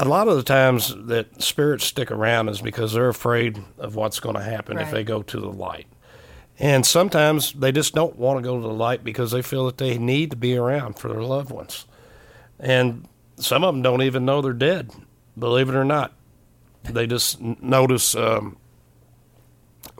[0.00, 4.18] a lot of the times that spirits stick around is because they're afraid of what's
[4.18, 5.86] going to happen if they go to the light.
[6.58, 9.78] And sometimes they just don't want to go to the light because they feel that
[9.78, 11.86] they need to be around for their loved ones.
[12.58, 14.90] And some of them don't even know they're dead,
[15.38, 16.12] believe it or not.
[16.84, 18.56] They just notice um,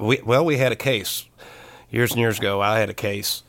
[0.01, 1.27] we well we had a case
[1.91, 3.43] years and years ago i had a case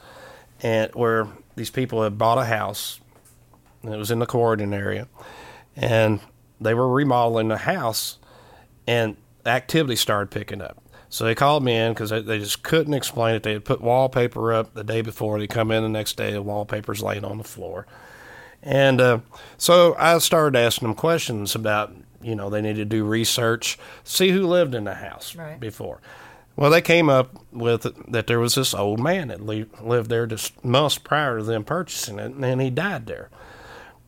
[0.62, 3.00] and where these people had bought a house
[3.84, 5.08] and it was in the Corydon area
[5.76, 6.20] and
[6.62, 8.18] they were remodeling the house
[8.88, 10.78] and activity started picking up
[11.10, 13.82] so they called me in because they, they just couldn't explain it they had put
[13.82, 17.38] wallpaper up the day before they come in the next day the wallpaper's laying on
[17.38, 17.86] the floor
[18.64, 19.20] and uh,
[19.58, 21.92] so I started asking them questions about,
[22.22, 25.60] you know, they needed to do research, see who lived in the house Right.
[25.60, 26.00] before.
[26.56, 30.28] Well, they came up with that there was this old man that li- lived there
[30.28, 33.32] just months prior to them purchasing it, and he died there.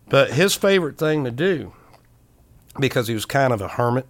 [0.08, 1.74] But his favorite thing to do
[2.80, 4.08] because he was kind of a hermit.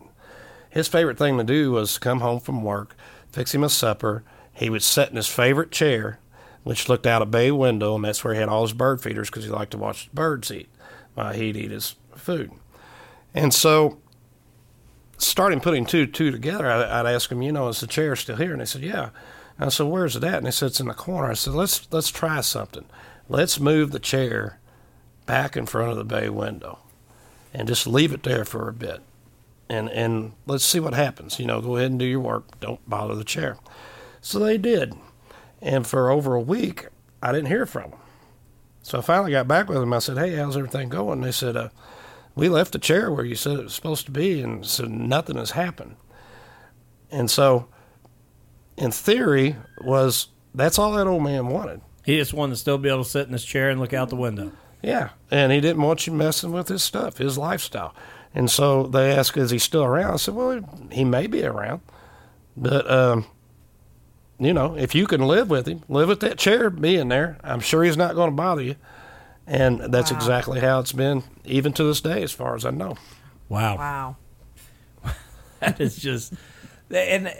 [0.70, 2.96] His favorite thing to do was come home from work,
[3.32, 4.24] fix him a supper.
[4.54, 6.20] He would sit in his favorite chair,
[6.64, 9.30] which looked out a bay window, and that's where he had all his bird feeders
[9.30, 10.70] because he liked to watch the birds eat
[11.14, 12.52] while he'd eat his food.
[13.34, 13.98] And so,
[15.18, 18.38] starting putting two two together, I, I'd ask him, you know, is the chair still
[18.38, 18.52] here?
[18.52, 19.10] And they said, yeah.
[19.58, 20.36] And I said, where's it at?
[20.36, 21.30] And they said, it's in the corner.
[21.30, 22.86] I said, let's let's try something.
[23.30, 24.60] Let's move the chair
[25.26, 26.80] back in front of the bay window,
[27.54, 29.02] and just leave it there for a bit,
[29.70, 31.40] and and let's see what happens.
[31.40, 32.60] You know, go ahead and do your work.
[32.60, 33.58] Don't bother the chair.
[34.22, 34.94] So they did,
[35.62, 36.88] and for over a week,
[37.22, 38.00] I didn't hear from them.
[38.82, 39.94] So I finally got back with them.
[39.94, 41.70] I said, "Hey, how's everything going?" And they said, uh,
[42.36, 45.38] "We left the chair where you said it was supposed to be, and so nothing
[45.38, 45.96] has happened."
[47.12, 47.68] And so,
[48.76, 51.82] in theory, was that's all that old man wanted.
[52.04, 54.10] He just wanted to still be able to sit in his chair and look out
[54.10, 54.52] the window.
[54.84, 57.96] Yeah, and he didn't want you messing with his stuff, his lifestyle.
[58.36, 60.60] And so they asked, "Is he still around?" I said, "Well,
[60.92, 61.82] he may be around,
[62.58, 63.26] but um,
[64.40, 67.38] you know, if you can live with him, live with that chair being there.
[67.44, 68.76] I'm sure he's not going to bother you."
[69.48, 70.18] And that's Wow.
[70.18, 72.98] exactly how it's been, even to this day, as far as I know.
[73.50, 73.78] Wow.
[73.78, 74.18] Wow.
[75.60, 76.34] that is just
[76.90, 77.34] and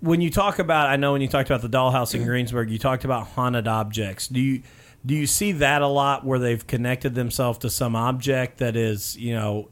[0.00, 2.78] when you talk about i know when you talked about the dollhouse in greensburg you
[2.78, 4.62] talked about haunted objects do you
[5.04, 9.16] do you see that a lot where they've connected themselves to some object that is
[9.16, 9.68] you know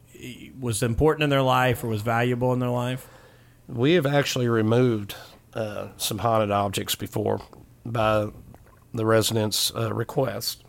[0.59, 3.09] was important in their life or was valuable in their life
[3.69, 5.15] We have actually removed
[5.55, 7.41] uh, some haunted objects before
[7.87, 8.29] by
[8.93, 10.65] the residents' uh, request,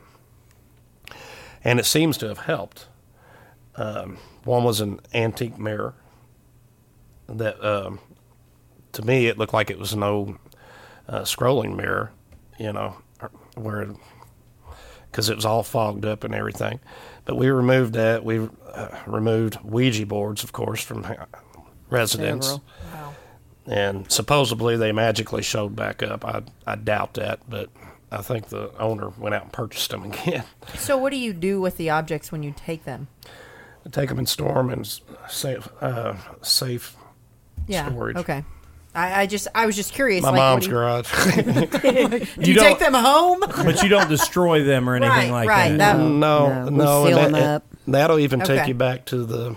[1.64, 2.88] and it seems to have helped.
[3.76, 5.94] Um, one was an antique mirror
[7.28, 8.00] that, um,
[8.94, 10.38] to me, it looked like it was an old
[11.08, 12.12] uh, scrolling mirror,
[12.60, 12.98] you know,
[13.56, 13.88] where
[15.12, 16.80] because it was all fogged up and everything.
[17.26, 18.24] But we removed that.
[18.24, 21.16] We uh, removed Ouija boards, of course, from uh,
[21.90, 22.60] residents
[22.94, 23.14] Wow.
[23.68, 26.24] and supposedly they magically showed back up.
[26.26, 27.70] I I doubt that, but
[28.12, 30.44] I think the owner went out and purchased them again.
[30.76, 33.08] So, what do you do with the objects when you take them?
[33.92, 34.84] Take them and store them in
[35.30, 36.96] safe uh, safe
[37.68, 37.88] Yeah.
[37.90, 38.16] storage.
[38.18, 38.44] Okay.
[38.94, 40.22] I, I just I was just curious.
[40.22, 42.26] My like, mom's what do you, garage.
[42.38, 43.40] do you don't- take them home?
[43.40, 45.78] but you don't destroy them or anything Right, like right.
[45.78, 47.64] that That- no, No, we no, seal and 'em that, up.
[47.88, 48.68] that'll even take Okay.
[48.70, 49.56] you back to the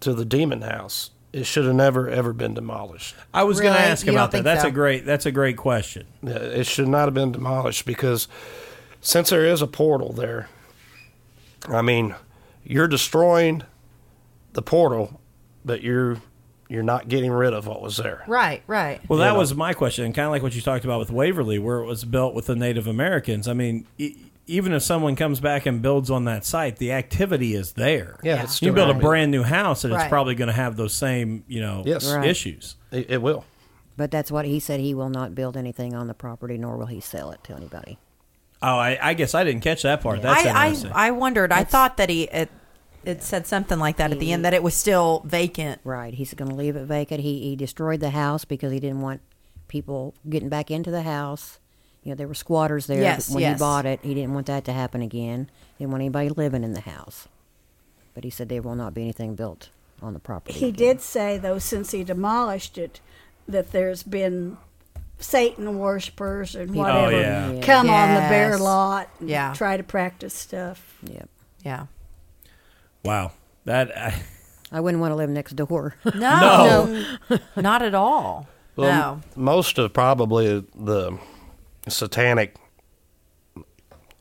[0.00, 1.10] to the demon house.
[1.32, 3.14] It should have never ever been demolished.
[3.34, 3.90] i was going to Really?
[3.92, 4.68] ask You don't about that think that's so?
[4.68, 8.28] a great that's a great question Yeah, It should not have been demolished because
[9.00, 10.48] since there is a portal there,
[11.68, 12.14] I mean,
[12.64, 13.62] you're destroying
[14.54, 15.20] the portal,
[15.64, 16.18] but you're
[16.68, 18.24] you're not getting rid of what was there.
[18.26, 18.62] right.
[18.66, 19.00] Right.
[19.08, 19.38] Well, You that know.
[19.38, 22.04] was my question, kind of like what you talked about with Waverly, where it was
[22.04, 23.46] built with the Native Americans.
[23.48, 24.16] I mean, e-
[24.48, 28.18] even if someone comes back and builds on that site, the activity is there.
[28.22, 28.42] Yeah, Yeah.
[28.44, 30.92] it's you still build a brand new house, and it's probably going to have those
[30.94, 32.10] same, you know, Yes.
[32.12, 32.26] Right.
[32.28, 32.76] issues.
[32.92, 33.44] It, it will.
[33.96, 34.78] But that's what he said.
[34.80, 37.98] He will not build anything on the property, nor will he sell it to anybody.
[38.62, 40.22] Oh, I, I guess I didn't catch that part.
[40.22, 40.92] That's I, I interesting.
[40.94, 41.50] I wondered.
[41.52, 42.50] I thought that he it,
[43.06, 45.80] it said something like that at the end that it was still vacant.
[45.84, 46.12] Right.
[46.12, 47.20] He's going to leave it vacant.
[47.22, 49.20] He he destroyed the house because he didn't want
[49.68, 51.58] people getting back into the house.
[52.02, 53.56] You know, there were squatters there Yes, when yes.
[53.56, 54.00] he bought it.
[54.02, 55.50] He didn't want that to happen again.
[55.76, 57.26] He Didn't want anybody living in the house.
[58.14, 60.58] But he said there will not be anything built on the property.
[60.58, 60.78] He again.
[60.96, 63.00] did say, though, since he demolished it,
[63.48, 64.56] that there's been
[65.18, 67.50] Satan worshippers and whatever Oh, yeah.
[67.52, 67.60] Yeah.
[67.62, 68.60] come on the bare Yes.
[68.60, 69.52] lot and Yeah.
[69.54, 70.96] try to practice stuff.
[71.02, 71.28] Yep.
[71.64, 71.86] Yeah.
[73.06, 73.32] Wow,
[73.64, 74.14] that I,
[74.72, 75.94] I wouldn't want to live next door.
[76.14, 77.04] No.
[77.56, 78.48] not at all.
[78.74, 79.12] Well, no.
[79.36, 81.18] m- most of probably the
[81.88, 82.56] satanic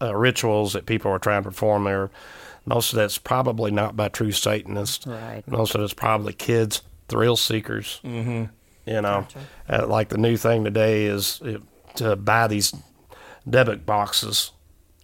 [0.01, 2.09] uh, rituals that people are trying to perform there,
[2.65, 5.05] most of that's probably not by true Satanists.
[5.05, 5.43] Right.
[5.47, 7.99] Most of it's probably kids, thrill seekers.
[8.03, 8.45] Mm-hmm.
[8.89, 9.27] You know,
[9.67, 11.57] uh, like the new thing today is uh,
[11.95, 12.73] to buy these
[13.47, 14.51] dybbuk boxes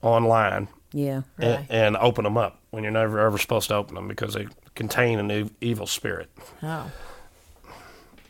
[0.04, 1.22] online yeah.
[1.38, 1.66] and, Right.
[1.70, 5.20] and open them up when you're never ever supposed to open them because they contain
[5.20, 6.30] an ev- evil spirit.
[6.64, 6.92] Oh.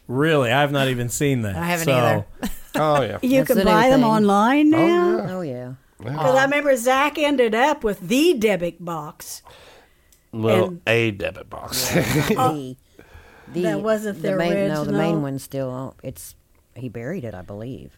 [0.08, 1.56] really, I have not even seen that.
[1.56, 2.26] I haven't So, either.
[2.74, 3.18] Oh yeah.
[3.22, 4.10] You That's can buy them thing.
[4.10, 5.18] online oh, now.
[5.18, 5.36] yeah.
[5.36, 5.74] Oh yeah.
[5.98, 9.42] Because I remember Zach ended up with the dybbuk box.
[10.32, 11.90] Well, And- a dybbuk box.
[11.94, 12.76] the, oh,
[13.52, 15.22] the, That wasn't the main, No, the main original?
[15.22, 15.96] one's still.
[16.02, 16.36] It's
[16.74, 17.98] he buried it, I believe.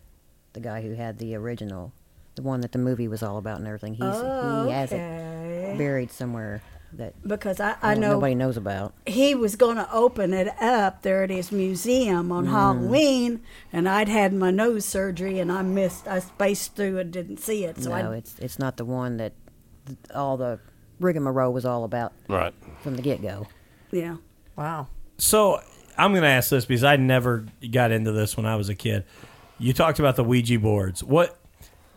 [0.53, 1.93] The guy who had the original,
[2.35, 3.93] the one that the movie was all about and everything.
[3.93, 6.61] He's Oh, he has it buried somewhere
[6.93, 8.93] that Because I, I know nobody knows about.
[9.05, 12.53] he was going to open it up there at his museum on mm-hmm.
[12.53, 17.37] Halloween, and I'd had my nose surgery, and I missed, I spaced through and didn't
[17.37, 17.81] see it.
[17.81, 19.33] So no, I, it's it's not the one that
[20.13, 20.59] all the
[20.99, 22.53] rigmarole was all about right.
[22.81, 23.47] from the get go.
[23.91, 24.17] Yeah.
[24.55, 24.87] Wow.
[25.17, 25.61] So
[25.97, 28.75] I'm going to ask this because I never got into this when I was a
[28.75, 29.03] kid.
[29.59, 31.03] You talked about the Ouija boards.
[31.03, 31.42] What i-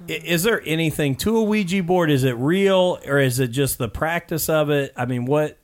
[0.09, 2.11] is there anything to a Ouija board?
[2.11, 4.93] Is it real or is it just the practice of it?
[4.97, 5.59] I mean, what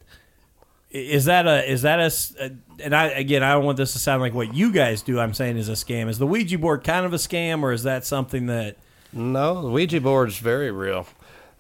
[0.90, 2.52] is that a is that a
[2.82, 5.18] and I again I don't want this to sound like what you guys do.
[5.20, 6.08] I'm saying is a scam.
[6.08, 8.76] Is the Ouija board kind of a scam or is that something that
[9.12, 11.06] No, the Ouija board is very real,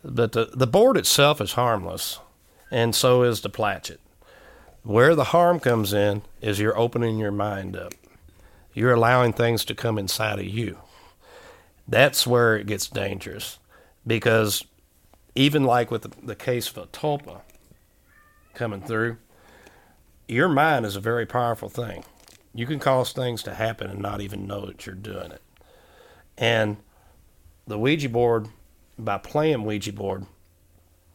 [0.04, 2.20] but the the board itself is harmless,
[2.70, 4.00] and so is the planchette.
[4.82, 7.92] Where the harm comes in is you're opening your mind up.
[8.74, 10.78] You're allowing things to come inside of you.
[11.86, 13.58] That's where it gets dangerous,
[14.06, 14.64] because
[15.34, 17.40] even like with the, case of a tulpa
[18.54, 19.16] coming through,
[20.28, 22.04] your mind is a very powerful thing.
[22.54, 25.42] You can cause things to happen and not even know that you're doing it.
[26.36, 26.76] And
[27.66, 28.48] the Ouija board,
[28.98, 30.26] by playing Ouija board,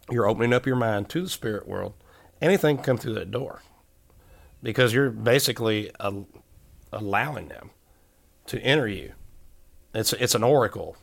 [0.09, 1.93] you're opening up your mind to the spirit world.
[2.41, 3.61] Anything can come through that door
[4.63, 6.13] because you're basically a,
[6.91, 7.71] allowing them
[8.47, 9.13] to enter you.
[9.93, 10.97] It's it's an oracle,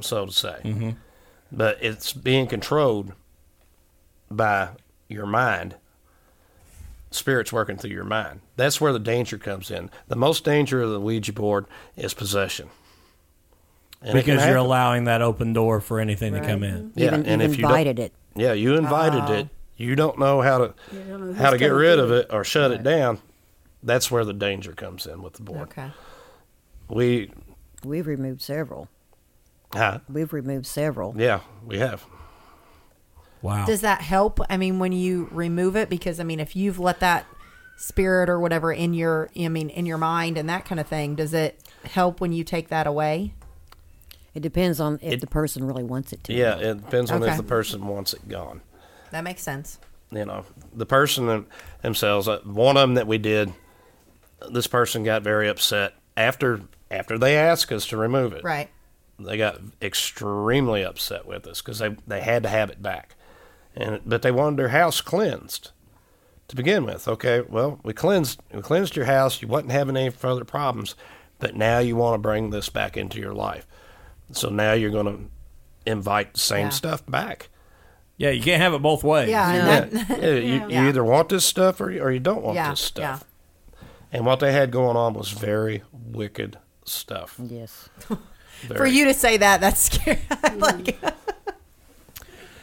[0.00, 0.90] so to say, mm-hmm.
[1.52, 3.12] but it's being controlled
[4.30, 4.70] by
[5.08, 5.76] your mind.
[7.10, 8.40] Spirits working through your mind.
[8.56, 9.88] That's where the danger comes in.
[10.08, 11.66] The most danger of the Ouija board
[11.96, 12.70] is possession.
[14.02, 16.92] And because you're allowing that open door for anything to come in?
[16.96, 18.12] Yeah, even and even if you don't- invited it.
[18.34, 19.48] Yeah, you invited it.
[19.76, 22.82] You don't know how to know how to get rid of it or shut it
[22.82, 23.18] down.
[23.82, 25.68] That's where the danger comes in with the board.
[25.68, 25.90] Okay.
[26.88, 27.30] We,
[27.84, 28.88] We've removed several.
[29.72, 29.98] huh?
[30.08, 31.14] We've removed several.
[31.16, 32.04] Yeah, we have.
[33.42, 33.66] Wow.
[33.66, 34.40] Does that help?
[34.48, 37.26] I mean, when you remove it, because I mean, if you've let that
[37.76, 41.14] spirit or whatever in your, I mean, in your mind and that kind of thing,
[41.14, 43.34] does it help when you take that away?
[44.34, 46.32] It depends on if It- the person really wants it to.
[46.32, 47.32] Yeah, it depends on Okay.
[47.32, 48.62] if the person wants it gone.
[49.10, 49.78] That makes sense.
[50.10, 51.46] You know, the person them-
[51.82, 52.26] themselves.
[52.28, 53.52] uh, One of them that we did,
[54.50, 56.62] this person got very upset after
[56.94, 58.44] after they asked us to remove it.
[58.44, 58.68] Right.
[59.18, 63.14] they got extremely upset with us because they, they had to have it back
[63.76, 65.70] and but they wanted their house cleansed
[66.48, 70.10] to begin with okay well we cleansed we cleansed your house you wasn't having any
[70.10, 70.94] further problems
[71.38, 73.66] but now you want to bring this back into your life
[74.32, 76.70] so now you're going to invite the same Yeah.
[76.70, 77.48] stuff back
[78.16, 79.28] yeah, you can't have it both ways.
[79.28, 79.52] Yeah.
[79.52, 82.54] yeah, that- yeah, you, you either want this stuff or you, or you don't want
[82.54, 83.24] Yeah, this stuff
[84.12, 87.88] and what they had going on was very wicked stuff Yes.
[88.76, 90.20] For you to say that, that's scary.
[90.56, 90.96] like,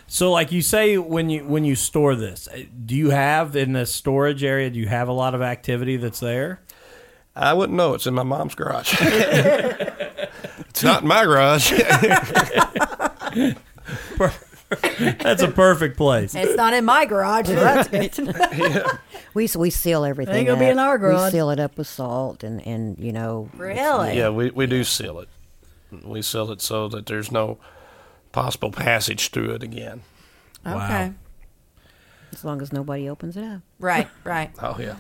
[0.07, 3.73] So, like you say, when you when you store this, uh, do you have in
[3.73, 4.69] the storage area?
[4.69, 6.61] Do you have a lot of activity that's there?
[7.35, 7.93] I wouldn't know.
[7.93, 8.93] It's in my mom's garage.
[8.99, 11.71] it's not in my garage.
[15.19, 16.33] That's a perfect place.
[16.35, 17.47] it's not in my garage.
[17.47, 18.13] so that's good.
[19.33, 20.35] We we seal everything.
[20.35, 20.71] Ain't gonna be up.
[20.71, 21.31] in our garage.
[21.31, 23.49] We seal it up with salt and and you know.
[23.55, 24.17] Really?
[24.17, 25.29] yeah, we, we do seal it.
[26.03, 27.57] We seal it so that there's no
[28.31, 30.01] possible passage through it again.
[30.65, 31.13] Okay.
[32.33, 33.61] As long as nobody opens it up.
[33.79, 34.07] Right.
[34.23, 34.51] Right.
[34.61, 34.95] Oh yeah.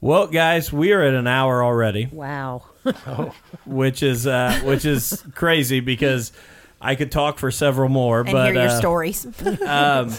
[0.00, 2.64] Well, guys, we are at an hour already, Wow.
[3.64, 6.32] which is uh, which is crazy because
[6.80, 8.20] I could talk for several more.
[8.22, 9.24] And but hear your uh, stories.
[9.64, 10.12] um,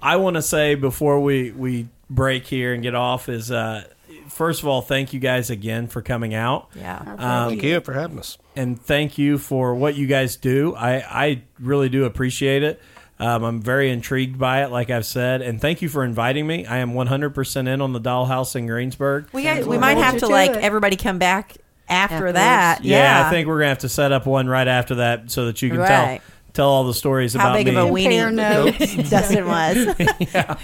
[0.00, 3.84] I want to say before we we break here and get off is uh,
[4.28, 6.68] first of all, thank you guys again for coming out.
[6.74, 6.98] yeah.
[7.18, 8.36] Um, Thank you for having us.
[8.56, 10.74] and thank you for what you guys do.
[10.74, 12.80] I, I really do appreciate it.
[13.18, 16.64] Um, I'm very intrigued by it, like I've said, and thank you for inviting me.
[16.64, 19.26] I am 100% in on the dollhouse in Greensburg.
[19.32, 20.56] We got, we might have to to like it.
[20.56, 21.56] everybody come back
[21.86, 22.34] after Afterwards.
[22.36, 22.82] that.
[22.82, 23.26] Yeah, Yeah.
[23.28, 25.68] I think we're gonna have to set up one right after that so that you
[25.68, 25.88] can Right.
[25.88, 26.18] tell
[26.52, 27.74] tell all the stories how about big me.
[27.76, 29.10] of a weenie.
[29.10, 29.76] Dustin was.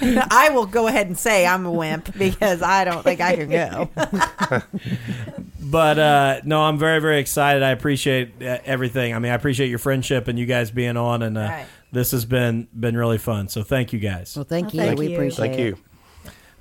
[0.30, 3.51] I will go ahead and say I'm a wimp because I don't think I can
[3.51, 3.91] go.
[5.61, 7.62] But uh, no, I'm very very excited.
[7.62, 9.14] I appreciate uh, everything.
[9.14, 11.66] I mean, I appreciate your friendship and you guys being on, and uh, Right.
[11.93, 13.49] this has been been really fun.
[13.49, 14.37] So thank you guys.
[14.37, 14.80] Well, thank you.
[14.80, 15.14] thank we you.
[15.16, 15.64] appreciate Thank it.
[15.64, 15.78] you.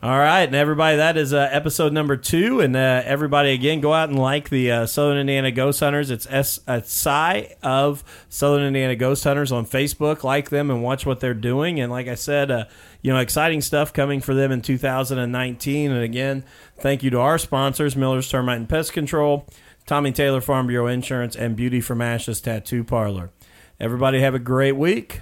[0.03, 2.59] All right, and everybody, that is uh, episode number two.
[2.59, 6.11] And uh, everybody, again, go out and like the uh, Southern Indiana Ghost Hunters.
[6.11, 10.23] It's S uh, Psy of Southern Indiana Ghost Hunters on Facebook.
[10.23, 11.79] Like them and watch what they're doing.
[11.79, 12.65] And like I said, uh,
[13.01, 15.91] you know, exciting stuff coming for them in 2019.
[15.91, 16.43] And again,
[16.77, 19.47] thank you to our sponsors: Miller's Termite and Pest Control,
[19.87, 23.31] Tommy Taylor Farm Bureau Insurance, and Beauty from Ashes Tattoo Parlor.
[23.79, 25.21] Everybody, have a great week.